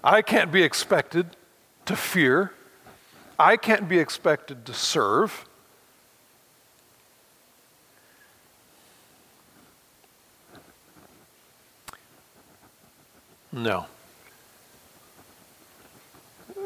I 0.03 0.23
can't 0.23 0.53
be 0.53 0.62
expected 0.62 1.37
to 1.87 1.96
fear. 1.96 2.53
I 3.38 3.57
can't 3.57 3.88
be 3.88 3.99
expected 3.99 4.64
to 4.66 4.75
serve. 4.75 5.44
No. 13.53 13.87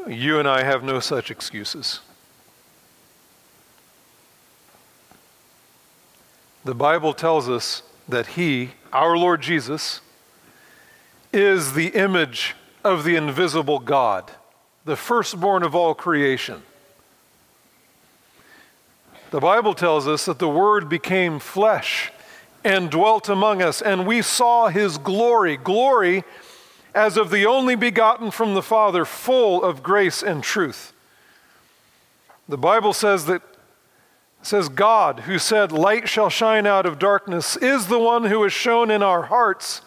You 0.07 0.39
and 0.39 0.47
I 0.47 0.63
have 0.63 0.83
no 0.83 0.99
such 0.99 1.31
excuses. 1.31 1.99
The 6.63 6.75
Bible 6.75 7.13
tells 7.13 7.49
us 7.49 7.81
that 8.07 8.27
He, 8.27 8.71
our 8.93 9.17
Lord 9.17 9.41
Jesus, 9.41 10.01
is 11.33 11.73
the 11.73 11.87
image 11.89 12.55
of 12.83 13.03
the 13.03 13.15
invisible 13.15 13.79
God, 13.79 14.31
the 14.83 14.95
firstborn 14.95 15.63
of 15.63 15.73
all 15.73 15.95
creation. 15.95 16.61
The 19.31 19.39
Bible 19.39 19.73
tells 19.73 20.07
us 20.07 20.25
that 20.25 20.39
the 20.39 20.49
Word 20.49 20.87
became 20.87 21.39
flesh 21.39 22.11
and 22.63 22.89
dwelt 22.89 23.27
among 23.27 23.61
us, 23.61 23.81
and 23.81 24.05
we 24.05 24.21
saw 24.21 24.67
His 24.67 24.97
glory. 24.97 25.57
Glory 25.57 26.23
as 26.95 27.17
of 27.17 27.29
the 27.29 27.45
only 27.45 27.75
begotten 27.75 28.31
from 28.31 28.53
the 28.53 28.61
Father, 28.61 29.05
full 29.05 29.61
of 29.63 29.83
grace 29.83 30.23
and 30.23 30.41
truth. 30.41 30.93
The 32.47 32.57
Bible 32.57 32.93
says 32.93 33.25
that 33.25 33.41
says 34.41 34.69
God, 34.69 35.21
who 35.21 35.39
said, 35.39 35.71
Light 35.71 36.07
shall 36.07 36.29
shine 36.29 36.67
out 36.67 36.85
of 36.85 36.99
darkness, 36.99 37.57
is 37.57 37.87
the 37.87 37.99
one 37.99 38.25
who 38.25 38.43
has 38.43 38.53
shone 38.53 38.91
in 38.91 39.01
our 39.01 39.23
hearts 39.23 39.81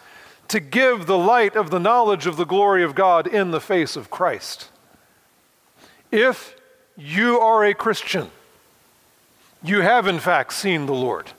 to 0.49 0.61
give 0.61 1.07
the 1.07 1.19
light 1.19 1.55
of 1.55 1.71
the 1.71 1.79
knowledge 1.79 2.27
of 2.27 2.37
the 2.37 2.45
glory 2.45 2.83
of 2.83 2.95
God 2.95 3.27
in 3.27 3.53
the 3.53 3.61
face 3.61 3.97
of 3.97 4.11
Christ. 4.11 4.69
If 6.11 6.57
you 6.97 7.39
are 7.39 7.65
a 7.65 7.75
Christian, 7.75 8.31
you 9.63 9.83
have 9.83 10.07
in 10.07 10.19
fact 10.19 10.53
seen 10.53 10.87
the 10.87 10.95
Lord. 10.95 11.33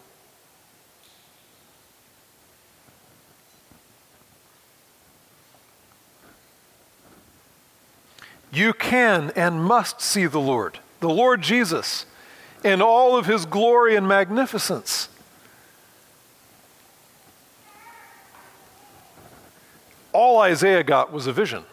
You 8.51 8.73
can 8.73 9.31
and 9.35 9.63
must 9.63 10.01
see 10.01 10.25
the 10.25 10.39
Lord, 10.39 10.79
the 10.99 11.09
Lord 11.09 11.41
Jesus, 11.41 12.05
in 12.63 12.81
all 12.81 13.15
of 13.15 13.25
his 13.25 13.45
glory 13.45 13.95
and 13.95 14.07
magnificence. 14.07 15.09
All 20.12 20.39
Isaiah 20.39 20.83
got 20.83 21.13
was 21.13 21.27
a 21.27 21.33
vision. 21.33 21.63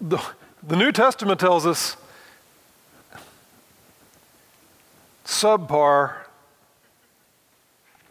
The, 0.00 0.18
the 0.62 0.76
New 0.76 0.92
Testament 0.92 1.40
tells 1.40 1.66
us 1.66 1.96
subpar, 5.24 6.14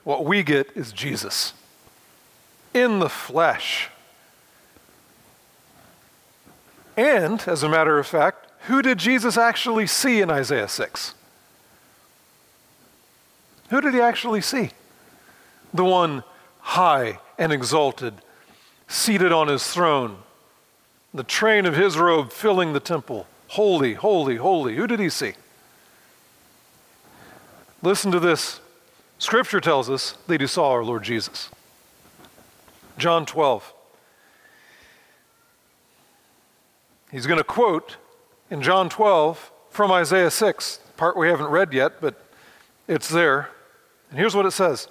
what 0.03 0.25
we 0.25 0.41
get 0.41 0.71
is 0.75 0.91
Jesus 0.91 1.53
in 2.73 2.99
the 2.99 3.09
flesh. 3.09 3.89
And, 6.99 7.41
as 7.47 7.63
a 7.63 7.69
matter 7.69 7.97
of 7.97 8.05
fact, 8.05 8.51
who 8.63 8.81
did 8.81 8.97
Jesus 8.97 9.37
actually 9.37 9.87
see 9.87 10.19
in 10.19 10.29
Isaiah 10.29 10.67
6? 10.67 11.13
Who 13.69 13.79
did 13.79 13.93
he 13.93 14.01
actually 14.01 14.41
see? 14.41 14.71
The 15.73 15.85
one 15.85 16.25
high 16.59 17.19
and 17.37 17.53
exalted, 17.53 18.15
seated 18.89 19.31
on 19.31 19.47
his 19.47 19.65
throne, 19.65 20.17
the 21.13 21.23
train 21.23 21.65
of 21.65 21.77
his 21.77 21.97
robe 21.97 22.33
filling 22.33 22.73
the 22.73 22.81
temple. 22.81 23.27
Holy, 23.47 23.93
holy, 23.93 24.35
holy. 24.35 24.75
Who 24.75 24.85
did 24.85 24.99
he 24.99 25.09
see? 25.09 25.35
Listen 27.81 28.11
to 28.11 28.19
this. 28.19 28.59
Scripture 29.19 29.61
tells 29.61 29.89
us 29.89 30.17
that 30.27 30.41
he 30.41 30.47
saw 30.47 30.71
our 30.71 30.83
Lord 30.83 31.03
Jesus. 31.03 31.49
John 32.97 33.25
12. 33.25 33.73
He's 37.11 37.25
going 37.25 37.39
to 37.39 37.43
quote 37.43 37.97
in 38.51 38.61
John 38.61 38.89
12 38.89 39.51
from 39.69 39.91
Isaiah 39.91 40.31
6, 40.31 40.79
part 40.97 41.17
we 41.17 41.27
haven't 41.27 41.47
read 41.47 41.73
yet, 41.73 42.01
but 42.01 42.23
it's 42.87 43.09
there. 43.09 43.49
And 44.09 44.19
here's 44.19 44.35
what 44.35 44.45
it 44.45 44.51
says 44.51 44.87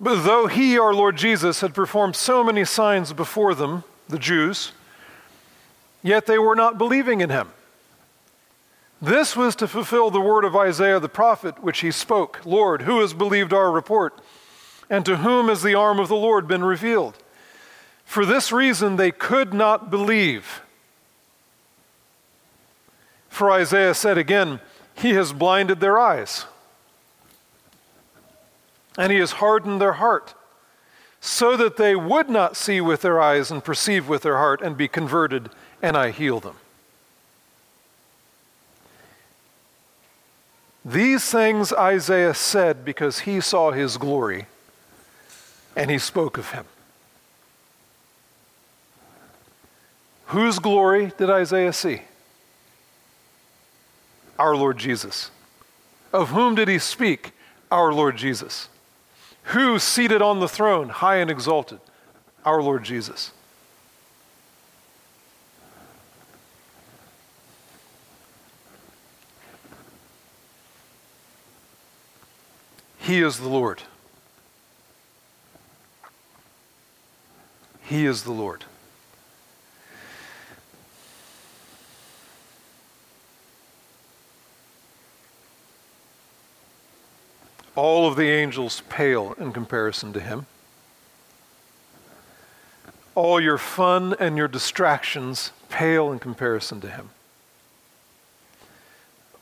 But 0.00 0.22
though 0.22 0.46
he, 0.46 0.78
our 0.78 0.94
Lord 0.94 1.16
Jesus, 1.16 1.60
had 1.60 1.74
performed 1.74 2.16
so 2.16 2.44
many 2.44 2.64
signs 2.64 3.12
before 3.12 3.54
them, 3.54 3.84
the 4.08 4.18
Jews, 4.18 4.72
yet 6.02 6.26
they 6.26 6.38
were 6.38 6.54
not 6.54 6.78
believing 6.78 7.20
in 7.20 7.30
him. 7.30 7.48
This 9.02 9.36
was 9.36 9.56
to 9.56 9.68
fulfill 9.68 10.10
the 10.10 10.20
word 10.20 10.44
of 10.44 10.56
Isaiah 10.56 11.00
the 11.00 11.08
prophet, 11.08 11.62
which 11.62 11.80
he 11.80 11.90
spoke 11.90 12.40
Lord, 12.44 12.82
who 12.82 13.00
has 13.00 13.12
believed 13.12 13.52
our 13.52 13.70
report? 13.70 14.20
And 14.88 15.04
to 15.04 15.16
whom 15.16 15.48
has 15.48 15.62
the 15.62 15.74
arm 15.74 15.98
of 15.98 16.06
the 16.06 16.14
Lord 16.14 16.46
been 16.46 16.62
revealed? 16.62 17.18
For 18.04 18.24
this 18.24 18.52
reason 18.52 18.94
they 18.94 19.10
could 19.10 19.52
not 19.52 19.90
believe 19.90 20.62
for 23.36 23.50
Isaiah 23.50 23.92
said 23.92 24.16
again, 24.16 24.60
He 24.94 25.10
has 25.10 25.34
blinded 25.34 25.78
their 25.78 25.98
eyes, 25.98 26.46
and 28.96 29.12
He 29.12 29.18
has 29.18 29.32
hardened 29.32 29.78
their 29.78 29.94
heart, 29.94 30.32
so 31.20 31.54
that 31.54 31.76
they 31.76 31.94
would 31.94 32.30
not 32.30 32.56
see 32.56 32.80
with 32.80 33.02
their 33.02 33.20
eyes 33.20 33.50
and 33.50 33.62
perceive 33.62 34.08
with 34.08 34.22
their 34.22 34.38
heart 34.38 34.62
and 34.62 34.74
be 34.74 34.88
converted, 34.88 35.50
and 35.82 35.98
I 35.98 36.12
heal 36.12 36.40
them. 36.40 36.56
These 40.82 41.30
things 41.30 41.74
Isaiah 41.74 42.32
said 42.32 42.86
because 42.86 43.20
he 43.20 43.40
saw 43.42 43.72
his 43.72 43.98
glory 43.98 44.46
and 45.74 45.90
he 45.90 45.98
spoke 45.98 46.38
of 46.38 46.52
him. 46.52 46.64
Whose 50.26 50.58
glory 50.58 51.12
did 51.18 51.28
Isaiah 51.28 51.72
see? 51.72 52.02
Our 54.38 54.56
Lord 54.56 54.78
Jesus. 54.78 55.30
Of 56.12 56.30
whom 56.30 56.54
did 56.54 56.68
he 56.68 56.78
speak? 56.78 57.32
Our 57.70 57.92
Lord 57.92 58.16
Jesus. 58.16 58.68
Who 59.44 59.78
seated 59.78 60.22
on 60.22 60.40
the 60.40 60.48
throne, 60.48 60.88
high 60.88 61.16
and 61.16 61.30
exalted? 61.30 61.80
Our 62.44 62.62
Lord 62.62 62.84
Jesus. 62.84 63.32
He 72.98 73.22
is 73.22 73.38
the 73.38 73.48
Lord. 73.48 73.82
He 77.82 78.04
is 78.04 78.24
the 78.24 78.32
Lord. 78.32 78.64
All 87.76 88.08
of 88.08 88.16
the 88.16 88.28
angels 88.28 88.82
pale 88.88 89.34
in 89.38 89.52
comparison 89.52 90.14
to 90.14 90.20
him. 90.20 90.46
All 93.14 93.38
your 93.38 93.58
fun 93.58 94.14
and 94.18 94.36
your 94.36 94.48
distractions 94.48 95.52
pale 95.68 96.10
in 96.10 96.18
comparison 96.18 96.80
to 96.80 96.88
him. 96.88 97.10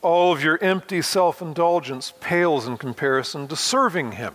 All 0.01 0.33
of 0.33 0.43
your 0.43 0.61
empty 0.61 1.01
self 1.01 1.41
indulgence 1.41 2.13
pales 2.19 2.67
in 2.67 2.77
comparison 2.77 3.47
to 3.47 3.55
serving 3.55 4.13
him. 4.13 4.33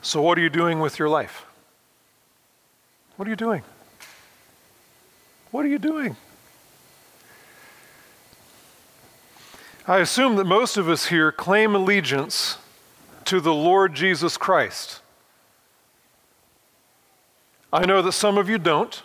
So, 0.00 0.22
what 0.22 0.38
are 0.38 0.42
you 0.42 0.50
doing 0.50 0.80
with 0.80 0.98
your 0.98 1.08
life? 1.08 1.46
What 3.16 3.26
are 3.28 3.30
you 3.30 3.36
doing? 3.36 3.62
What 5.54 5.64
are 5.64 5.68
you 5.68 5.78
doing? 5.78 6.16
I 9.86 9.98
assume 9.98 10.34
that 10.34 10.46
most 10.46 10.76
of 10.76 10.88
us 10.88 11.06
here 11.06 11.30
claim 11.30 11.76
allegiance 11.76 12.58
to 13.26 13.40
the 13.40 13.54
Lord 13.54 13.94
Jesus 13.94 14.36
Christ. 14.36 15.00
I 17.72 17.86
know 17.86 18.02
that 18.02 18.10
some 18.10 18.36
of 18.36 18.48
you 18.48 18.58
don't. 18.58 19.00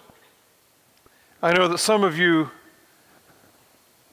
I 1.43 1.53
know 1.53 1.67
that 1.67 1.77
some 1.77 2.03
of 2.03 2.17
you 2.17 2.49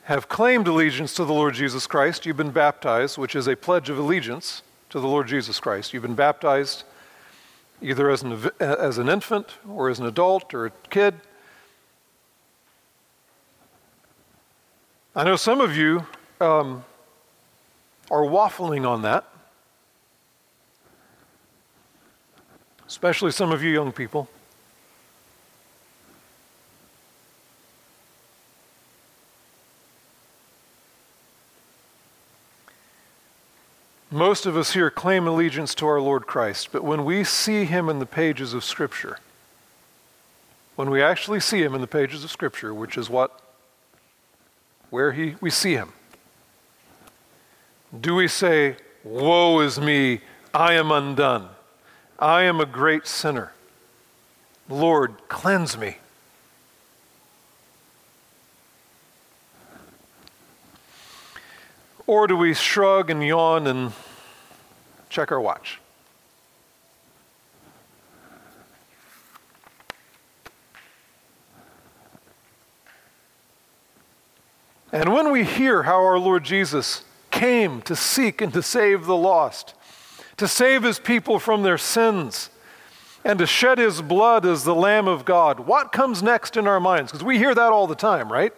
have 0.02 0.28
claimed 0.28 0.68
allegiance 0.68 1.14
to 1.14 1.24
the 1.24 1.32
Lord 1.32 1.54
Jesus 1.54 1.86
Christ. 1.86 2.26
You've 2.26 2.36
been 2.36 2.50
baptized, 2.50 3.16
which 3.16 3.34
is 3.34 3.46
a 3.46 3.56
pledge 3.56 3.88
of 3.88 3.96
allegiance 3.98 4.60
to 4.90 5.00
the 5.00 5.08
Lord 5.08 5.26
Jesus 5.26 5.58
Christ. 5.58 5.94
You've 5.94 6.02
been 6.02 6.14
baptized 6.14 6.84
either 7.80 8.10
as 8.10 8.22
an, 8.22 8.50
as 8.60 8.98
an 8.98 9.08
infant 9.08 9.54
or 9.66 9.88
as 9.88 9.98
an 9.98 10.04
adult 10.04 10.52
or 10.52 10.66
a 10.66 10.70
kid. 10.90 11.14
I 15.18 15.24
know 15.24 15.36
some 15.36 15.62
of 15.62 15.74
you 15.74 16.06
um, 16.42 16.84
are 18.10 18.20
waffling 18.20 18.86
on 18.86 19.00
that, 19.00 19.24
especially 22.86 23.30
some 23.30 23.50
of 23.50 23.62
you 23.62 23.70
young 23.70 23.92
people. 23.92 24.28
Most 34.10 34.44
of 34.44 34.54
us 34.54 34.74
here 34.74 34.90
claim 34.90 35.26
allegiance 35.26 35.74
to 35.76 35.86
our 35.86 35.98
Lord 35.98 36.26
Christ, 36.26 36.68
but 36.72 36.84
when 36.84 37.06
we 37.06 37.24
see 37.24 37.64
him 37.64 37.88
in 37.88 38.00
the 38.00 38.06
pages 38.06 38.52
of 38.52 38.62
Scripture, 38.62 39.18
when 40.74 40.90
we 40.90 41.02
actually 41.02 41.40
see 41.40 41.62
him 41.62 41.74
in 41.74 41.80
the 41.80 41.86
pages 41.86 42.22
of 42.22 42.30
Scripture, 42.30 42.74
which 42.74 42.98
is 42.98 43.08
what 43.08 43.40
where 44.90 45.12
he, 45.12 45.36
we 45.40 45.50
see 45.50 45.74
him. 45.74 45.92
Do 47.98 48.14
we 48.14 48.28
say, 48.28 48.76
Woe 49.04 49.60
is 49.60 49.80
me, 49.80 50.20
I 50.52 50.74
am 50.74 50.90
undone, 50.90 51.48
I 52.18 52.42
am 52.42 52.60
a 52.60 52.66
great 52.66 53.06
sinner? 53.06 53.52
Lord, 54.68 55.14
cleanse 55.28 55.78
me. 55.78 55.98
Or 62.06 62.26
do 62.26 62.36
we 62.36 62.54
shrug 62.54 63.10
and 63.10 63.24
yawn 63.24 63.66
and 63.66 63.92
check 65.08 65.32
our 65.32 65.40
watch? 65.40 65.80
And 74.96 75.12
when 75.12 75.30
we 75.30 75.44
hear 75.44 75.82
how 75.82 75.96
our 75.96 76.18
Lord 76.18 76.42
Jesus 76.42 77.04
came 77.30 77.82
to 77.82 77.94
seek 77.94 78.40
and 78.40 78.50
to 78.54 78.62
save 78.62 79.04
the 79.04 79.14
lost, 79.14 79.74
to 80.38 80.48
save 80.48 80.84
his 80.84 80.98
people 80.98 81.38
from 81.38 81.62
their 81.62 81.76
sins, 81.76 82.48
and 83.22 83.38
to 83.38 83.46
shed 83.46 83.76
his 83.76 84.00
blood 84.00 84.46
as 84.46 84.64
the 84.64 84.74
Lamb 84.74 85.06
of 85.06 85.26
God, 85.26 85.60
what 85.60 85.92
comes 85.92 86.22
next 86.22 86.56
in 86.56 86.66
our 86.66 86.80
minds? 86.80 87.12
Because 87.12 87.22
we 87.22 87.36
hear 87.36 87.54
that 87.54 87.72
all 87.72 87.86
the 87.86 87.94
time, 87.94 88.32
right? 88.32 88.54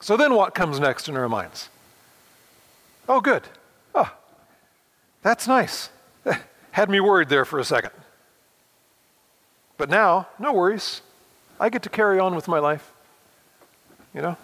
So 0.00 0.16
then 0.16 0.34
what 0.34 0.52
comes 0.52 0.80
next 0.80 1.08
in 1.08 1.16
our 1.16 1.28
minds? 1.28 1.68
Oh, 3.08 3.20
good. 3.20 3.44
Oh, 3.94 4.12
that's 5.22 5.46
nice. 5.46 5.90
Had 6.72 6.90
me 6.90 6.98
worried 6.98 7.28
there 7.28 7.44
for 7.44 7.60
a 7.60 7.64
second. 7.64 7.92
But 9.76 9.90
now, 9.90 10.26
no 10.40 10.52
worries. 10.52 11.02
I 11.60 11.68
get 11.68 11.84
to 11.84 11.88
carry 11.88 12.18
on 12.18 12.34
with 12.34 12.48
my 12.48 12.58
life. 12.58 12.90
You 14.12 14.22
know? 14.22 14.36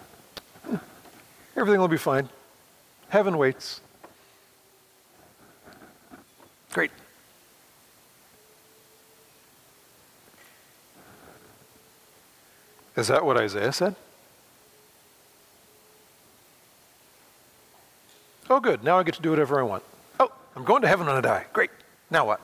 Everything 1.55 1.79
will 1.79 1.87
be 1.87 1.97
fine. 1.97 2.29
Heaven 3.09 3.37
waits. 3.37 3.81
Great. 6.73 6.91
Is 12.97 13.07
that 13.07 13.25
what 13.25 13.37
Isaiah 13.37 13.71
said? 13.71 13.95
Oh, 18.49 18.59
good. 18.59 18.83
Now 18.83 18.99
I 18.99 19.03
get 19.03 19.15
to 19.15 19.21
do 19.21 19.29
whatever 19.29 19.59
I 19.59 19.63
want. 19.63 19.83
Oh, 20.19 20.31
I'm 20.55 20.63
going 20.63 20.81
to 20.81 20.87
heaven 20.87 21.07
when 21.07 21.15
I 21.15 21.21
die. 21.21 21.45
Great. 21.51 21.71
Now 22.09 22.25
what? 22.25 22.41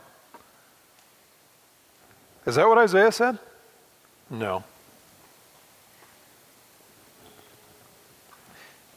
Is 2.46 2.56
that 2.56 2.68
what 2.68 2.78
Isaiah 2.78 3.12
said? 3.12 3.38
No. 4.30 4.64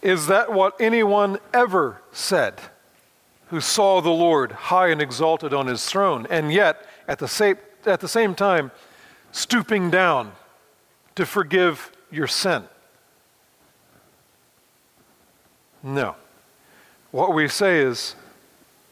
Is 0.04 0.26
that 0.26 0.52
what 0.52 0.78
anyone 0.78 1.38
ever 1.54 2.02
said 2.12 2.60
who 3.48 3.62
saw 3.62 4.02
the 4.02 4.10
Lord 4.10 4.52
high 4.52 4.88
and 4.88 5.00
exalted 5.00 5.54
on 5.54 5.66
his 5.66 5.86
throne, 5.86 6.26
and 6.28 6.52
yet 6.52 6.86
at 7.08 7.18
the 7.18 7.26
same, 7.26 7.56
at 7.86 8.00
the 8.00 8.08
same 8.08 8.34
time 8.34 8.70
stooping 9.32 9.90
down 9.90 10.32
to 11.14 11.24
forgive 11.24 11.90
your 12.10 12.26
sin? 12.26 12.64
No. 15.82 16.16
What 17.10 17.32
we 17.32 17.48
say 17.48 17.80
is, 17.80 18.14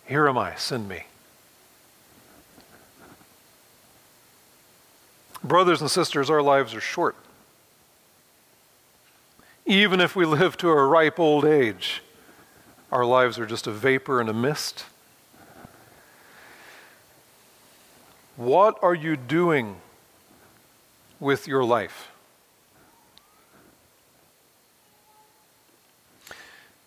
Here 0.06 0.26
am 0.26 0.38
I, 0.38 0.54
send 0.54 0.88
me. 0.88 1.04
Brothers 5.44 5.82
and 5.82 5.90
sisters, 5.90 6.30
our 6.30 6.40
lives 6.40 6.74
are 6.74 6.80
short 6.80 7.16
even 9.66 10.00
if 10.00 10.16
we 10.16 10.24
live 10.24 10.56
to 10.58 10.68
a 10.68 10.86
ripe 10.86 11.18
old 11.18 11.44
age, 11.44 12.02
our 12.90 13.04
lives 13.04 13.38
are 13.38 13.46
just 13.46 13.66
a 13.66 13.72
vapor 13.72 14.20
and 14.20 14.28
a 14.28 14.34
mist. 14.34 14.84
What 18.36 18.78
are 18.82 18.94
you 18.94 19.16
doing 19.16 19.76
with 21.20 21.46
your 21.46 21.64
life? 21.64 22.10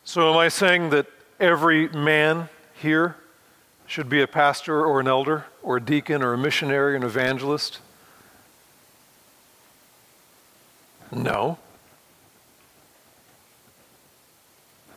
So, 0.03 0.31
am 0.31 0.37
I 0.37 0.49
saying 0.49 0.91
that 0.91 1.07
every 1.39 1.89
man 1.89 2.49
here 2.73 3.15
should 3.87 4.09
be 4.09 4.21
a 4.21 4.27
pastor 4.27 4.85
or 4.85 4.99
an 4.99 5.07
elder 5.07 5.45
or 5.63 5.77
a 5.77 5.81
deacon 5.81 6.21
or 6.21 6.33
a 6.33 6.37
missionary, 6.37 6.93
or 6.93 6.95
an 6.95 7.03
evangelist? 7.03 7.79
No. 11.11 11.57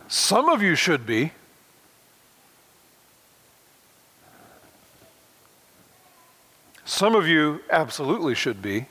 Some 0.09 0.48
of 0.48 0.62
you 0.62 0.74
should 0.74 1.04
be. 1.04 1.32
Some 6.86 7.14
of 7.14 7.28
you 7.28 7.61
absolutely 7.70 8.34
should 8.34 8.62
be, 8.62 8.86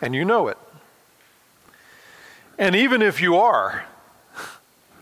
and 0.00 0.14
you 0.14 0.24
know 0.24 0.46
it. 0.46 0.56
And 2.58 2.76
even 2.76 3.02
if 3.02 3.20
you 3.20 3.36
are 3.36 3.84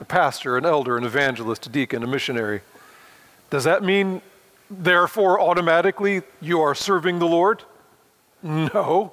a 0.00 0.04
pastor, 0.06 0.56
an 0.56 0.64
elder, 0.64 0.96
an 0.96 1.04
evangelist, 1.04 1.66
a 1.66 1.68
deacon, 1.68 2.02
a 2.02 2.06
missionary, 2.06 2.62
does 3.50 3.64
that 3.64 3.84
mean, 3.84 4.22
therefore, 4.70 5.38
automatically 5.38 6.22
you 6.40 6.62
are 6.62 6.74
serving 6.74 7.18
the 7.18 7.26
Lord? 7.26 7.62
No. 8.42 9.12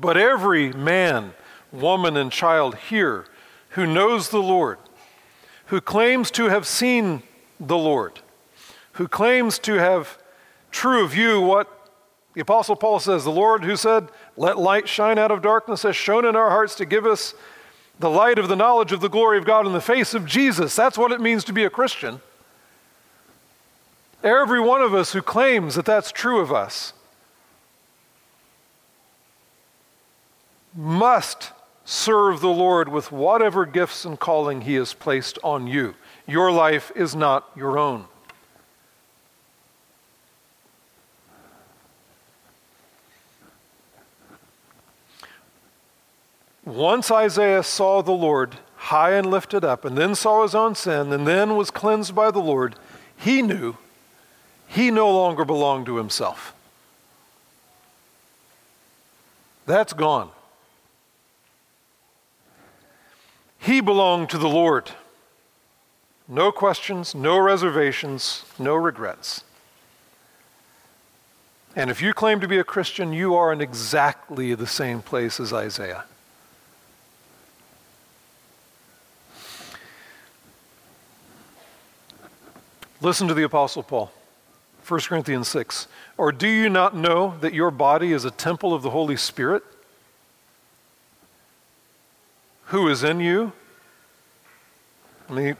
But 0.00 0.16
every 0.16 0.72
man, 0.72 1.34
woman, 1.72 2.16
and 2.16 2.30
child 2.30 2.76
here 2.76 3.26
who 3.70 3.86
knows 3.86 4.30
the 4.30 4.42
Lord, 4.42 4.78
who 5.66 5.80
claims 5.80 6.30
to 6.32 6.44
have 6.44 6.66
seen 6.66 7.22
the 7.58 7.76
Lord, 7.76 8.20
who 8.92 9.08
claims 9.08 9.58
to 9.60 9.74
have 9.74 10.18
true 10.70 11.04
of 11.04 11.14
you 11.14 11.40
what 11.40 11.72
the 12.34 12.42
Apostle 12.42 12.76
Paul 12.76 13.00
says, 13.00 13.24
the 13.24 13.30
Lord 13.30 13.64
who 13.64 13.76
said, 13.76 14.08
Let 14.36 14.58
light 14.58 14.88
shine 14.88 15.18
out 15.18 15.30
of 15.30 15.40
darkness, 15.40 15.82
has 15.82 15.96
shone 15.96 16.26
in 16.26 16.36
our 16.36 16.50
hearts 16.50 16.74
to 16.76 16.84
give 16.84 17.06
us 17.06 17.34
the 17.98 18.10
light 18.10 18.38
of 18.38 18.48
the 18.48 18.56
knowledge 18.56 18.92
of 18.92 19.00
the 19.00 19.08
glory 19.08 19.38
of 19.38 19.46
God 19.46 19.66
in 19.66 19.72
the 19.72 19.80
face 19.80 20.12
of 20.12 20.26
Jesus. 20.26 20.76
That's 20.76 20.98
what 20.98 21.12
it 21.12 21.20
means 21.20 21.44
to 21.44 21.54
be 21.54 21.64
a 21.64 21.70
Christian. 21.70 22.20
Every 24.22 24.60
one 24.60 24.82
of 24.82 24.92
us 24.94 25.12
who 25.12 25.22
claims 25.22 25.76
that 25.76 25.86
that's 25.86 26.12
true 26.12 26.40
of 26.40 26.52
us 26.52 26.92
must 30.76 31.52
serve 31.84 32.40
the 32.40 32.48
Lord 32.48 32.88
with 32.88 33.10
whatever 33.10 33.64
gifts 33.64 34.04
and 34.04 34.18
calling 34.18 34.62
He 34.62 34.74
has 34.74 34.92
placed 34.92 35.38
on 35.42 35.66
you. 35.66 35.94
Your 36.26 36.52
life 36.52 36.92
is 36.94 37.14
not 37.14 37.50
your 37.56 37.78
own. 37.78 38.06
Once 46.64 47.12
Isaiah 47.12 47.62
saw 47.62 48.02
the 48.02 48.10
Lord 48.10 48.56
high 48.76 49.12
and 49.12 49.30
lifted 49.30 49.64
up, 49.64 49.84
and 49.84 49.96
then 49.96 50.14
saw 50.14 50.42
his 50.42 50.54
own 50.54 50.74
sin, 50.74 51.12
and 51.12 51.26
then 51.26 51.56
was 51.56 51.70
cleansed 51.70 52.14
by 52.14 52.30
the 52.30 52.40
Lord, 52.40 52.76
he 53.16 53.42
knew 53.42 53.76
he 54.68 54.90
no 54.90 55.10
longer 55.10 55.44
belonged 55.44 55.86
to 55.86 55.96
himself. 55.96 56.54
That's 59.64 59.92
gone. 59.92 60.30
He 63.58 63.80
belonged 63.80 64.30
to 64.30 64.38
the 64.38 64.48
Lord. 64.48 64.90
No 66.28 66.50
questions, 66.50 67.14
no 67.14 67.38
reservations, 67.38 68.44
no 68.58 68.74
regrets. 68.74 69.44
And 71.76 71.90
if 71.90 72.00
you 72.00 72.14
claim 72.14 72.40
to 72.40 72.48
be 72.48 72.58
a 72.58 72.64
Christian, 72.64 73.12
you 73.12 73.34
are 73.34 73.52
in 73.52 73.60
exactly 73.60 74.54
the 74.54 74.66
same 74.66 75.02
place 75.02 75.38
as 75.38 75.52
Isaiah. 75.52 76.04
Listen 83.02 83.28
to 83.28 83.34
the 83.34 83.42
Apostle 83.42 83.82
Paul, 83.82 84.10
1 84.88 85.00
Corinthians 85.00 85.48
6. 85.48 85.86
Or 86.16 86.32
do 86.32 86.48
you 86.48 86.70
not 86.70 86.96
know 86.96 87.36
that 87.40 87.52
your 87.52 87.70
body 87.70 88.12
is 88.12 88.24
a 88.24 88.30
temple 88.30 88.72
of 88.72 88.82
the 88.82 88.90
Holy 88.90 89.16
Spirit? 89.16 89.62
Who 92.66 92.88
is 92.88 93.04
in 93.04 93.20
you? 93.20 93.52
I 95.28 95.32
mean, 95.32 95.56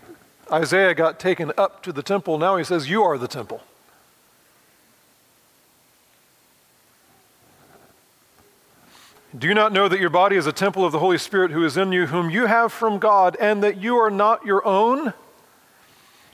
Isaiah 0.51 0.95
got 0.95 1.19
taken 1.19 1.53
up 1.57 1.83
to 1.83 1.93
the 1.93 2.03
temple. 2.03 2.39
Now 2.39 2.57
he 2.57 2.65
says, 2.65 2.89
You 2.89 3.03
are 3.03 3.19
the 3.19 3.29
temple. 3.29 3.63
Do 9.37 9.47
you 9.49 9.55
not 9.55 9.73
know 9.73 9.87
that 9.87 10.01
your 10.01 10.11
body 10.11 10.37
is 10.37 10.47
a 10.47 10.53
temple 10.53 10.85
of 10.85 10.93
the 10.93 10.99
Holy 10.99 11.19
Spirit 11.19 11.51
who 11.51 11.65
is 11.65 11.77
in 11.77 11.93
you, 11.93 12.07
whom 12.07 12.31
you 12.31 12.47
have 12.47 12.73
from 12.73 12.99
God, 12.99 13.37
and 13.39 13.63
that 13.63 13.77
you 13.77 13.97
are 13.97 14.11
not 14.11 14.47
your 14.47 14.65
own? 14.67 15.13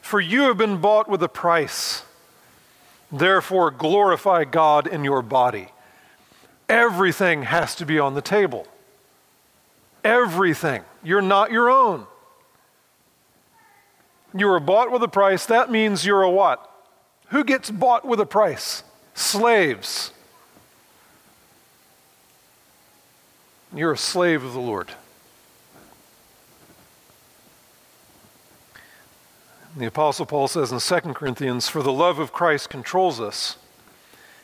For 0.00 0.20
you 0.20 0.42
have 0.42 0.56
been 0.56 0.80
bought 0.80 1.08
with 1.08 1.22
a 1.22 1.28
price. 1.28 2.04
Therefore, 3.10 3.70
glorify 3.70 4.44
God 4.44 4.86
in 4.86 5.04
your 5.04 5.20
body. 5.20 5.68
Everything 6.68 7.42
has 7.42 7.74
to 7.76 7.86
be 7.86 7.98
on 7.98 8.14
the 8.14 8.22
table. 8.22 8.66
Everything. 10.05 10.82
You're 11.03 11.22
not 11.22 11.53
your 11.53 11.70
own. 11.70 12.07
You 14.34 14.46
were 14.46 14.61
bought 14.61 14.90
with 14.90 15.03
a 15.03 15.09
price. 15.09 15.46
That 15.46 15.70
means 15.70 16.07
you're 16.07 16.22
a 16.22 16.30
what? 16.30 16.68
Who 17.28 17.44
gets 17.44 17.70
bought 17.70 18.05
with 18.07 18.20
a 18.20 18.26
price? 18.26 18.82
Slaves. 19.14 20.12
You're 23.74 23.92
a 23.92 23.98
slave 23.98 24.44
of 24.44 24.53
the 24.53 24.61
Lord. 24.61 24.92
The 29.74 29.86
Apostle 29.86 30.26
Paul 30.26 30.48
says 30.48 30.70
in 30.70 30.78
2 30.78 31.14
Corinthians, 31.14 31.68
For 31.68 31.82
the 31.82 31.92
love 31.92 32.18
of 32.18 32.32
Christ 32.32 32.68
controls 32.68 33.18
us, 33.18 33.57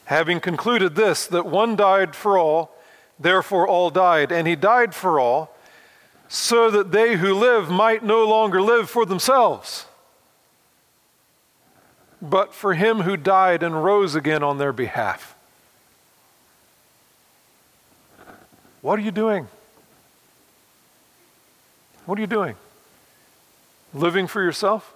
having 0.07 0.41
concluded 0.41 0.95
this, 0.95 1.27
that 1.27 1.45
one 1.45 1.77
died 1.77 2.17
for 2.17 2.39
all, 2.39 2.75
therefore 3.19 3.67
all 3.67 3.91
died. 3.91 4.33
And 4.33 4.47
he 4.47 4.57
died 4.57 4.95
for 4.95 5.19
all, 5.19 5.55
so 6.29 6.71
that 6.71 6.93
they 6.93 7.17
who 7.17 7.35
live 7.35 7.71
might 7.71 8.05
no 8.05 8.27
longer 8.27 8.61
live 8.61 8.91
for 8.91 9.07
themselves, 9.07 9.87
but 12.21 12.53
for 12.53 12.75
him 12.75 13.01
who 13.01 13.17
died 13.17 13.63
and 13.63 13.83
rose 13.83 14.15
again 14.15 14.43
on 14.43 14.59
their 14.59 14.73
behalf. 14.73 15.35
What 18.83 18.99
are 18.99 19.03
you 19.03 19.11
doing? 19.11 19.49
What 22.05 22.19
are 22.19 22.21
you 22.21 22.27
doing? 22.27 22.57
Living 23.95 24.27
for 24.27 24.43
yourself? 24.43 24.95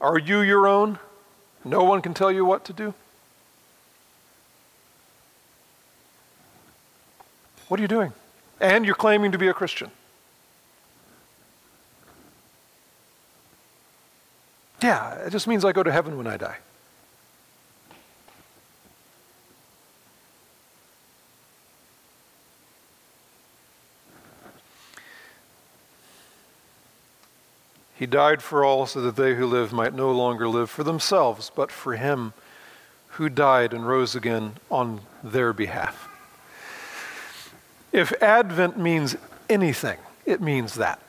Are 0.00 0.18
you 0.18 0.40
your 0.40 0.66
own? 0.66 0.98
No 1.64 1.84
one 1.84 2.02
can 2.02 2.14
tell 2.14 2.30
you 2.30 2.44
what 2.44 2.64
to 2.66 2.72
do? 2.72 2.94
What 7.70 7.78
are 7.78 7.82
you 7.82 7.88
doing? 7.88 8.12
And 8.60 8.84
you're 8.84 8.96
claiming 8.96 9.30
to 9.30 9.38
be 9.38 9.46
a 9.46 9.54
Christian. 9.54 9.92
Yeah, 14.82 15.14
it 15.24 15.30
just 15.30 15.46
means 15.46 15.64
I 15.64 15.70
go 15.70 15.84
to 15.84 15.92
heaven 15.92 16.16
when 16.16 16.26
I 16.26 16.36
die. 16.36 16.56
He 27.94 28.06
died 28.06 28.42
for 28.42 28.64
all 28.64 28.86
so 28.86 29.00
that 29.00 29.14
they 29.14 29.36
who 29.36 29.46
live 29.46 29.72
might 29.72 29.94
no 29.94 30.10
longer 30.10 30.48
live 30.48 30.70
for 30.70 30.82
themselves, 30.82 31.52
but 31.54 31.70
for 31.70 31.94
him 31.94 32.32
who 33.10 33.28
died 33.28 33.72
and 33.72 33.86
rose 33.86 34.16
again 34.16 34.54
on 34.72 35.02
their 35.22 35.52
behalf. 35.52 36.09
If 37.92 38.12
Advent 38.22 38.78
means 38.78 39.16
anything, 39.48 39.98
it 40.24 40.40
means 40.40 40.74
that. 40.74 41.00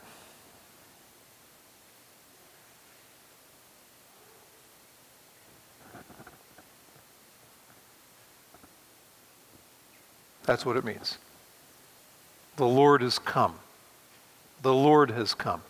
That's 10.44 10.66
what 10.66 10.76
it 10.76 10.84
means. 10.84 11.18
The 12.56 12.66
Lord 12.66 13.00
has 13.00 13.18
come. 13.18 13.54
The 14.62 14.74
Lord 14.74 15.10
has 15.10 15.34
come. 15.34 15.62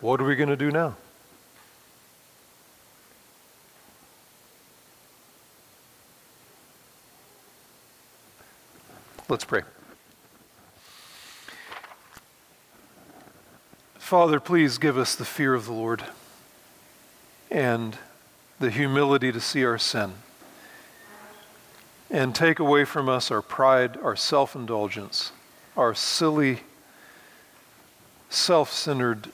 What 0.00 0.20
are 0.20 0.24
we 0.24 0.36
going 0.36 0.48
to 0.48 0.56
do 0.56 0.70
now? 0.70 0.96
Let's 9.30 9.44
pray. 9.44 9.60
Father, 13.98 14.40
please 14.40 14.78
give 14.78 14.96
us 14.96 15.14
the 15.14 15.26
fear 15.26 15.52
of 15.52 15.66
the 15.66 15.74
Lord 15.74 16.02
and 17.50 17.98
the 18.58 18.70
humility 18.70 19.30
to 19.30 19.38
see 19.38 19.66
our 19.66 19.76
sin. 19.76 20.14
And 22.10 22.34
take 22.34 22.58
away 22.58 22.86
from 22.86 23.06
us 23.10 23.30
our 23.30 23.42
pride, 23.42 23.98
our 24.02 24.16
self 24.16 24.56
indulgence, 24.56 25.32
our 25.76 25.94
silly, 25.94 26.60
self 28.30 28.72
centered 28.72 29.28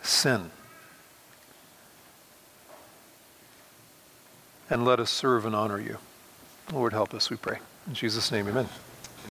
sin. 0.00 0.50
And 4.68 4.84
let 4.84 4.98
us 5.00 5.10
serve 5.10 5.46
and 5.46 5.54
honor 5.54 5.80
you. 5.80 5.98
Lord, 6.72 6.92
help 6.92 7.14
us, 7.14 7.30
we 7.30 7.36
pray. 7.36 7.58
In 7.86 7.94
Jesus' 7.94 8.32
name, 8.32 8.48
amen. 8.48 8.68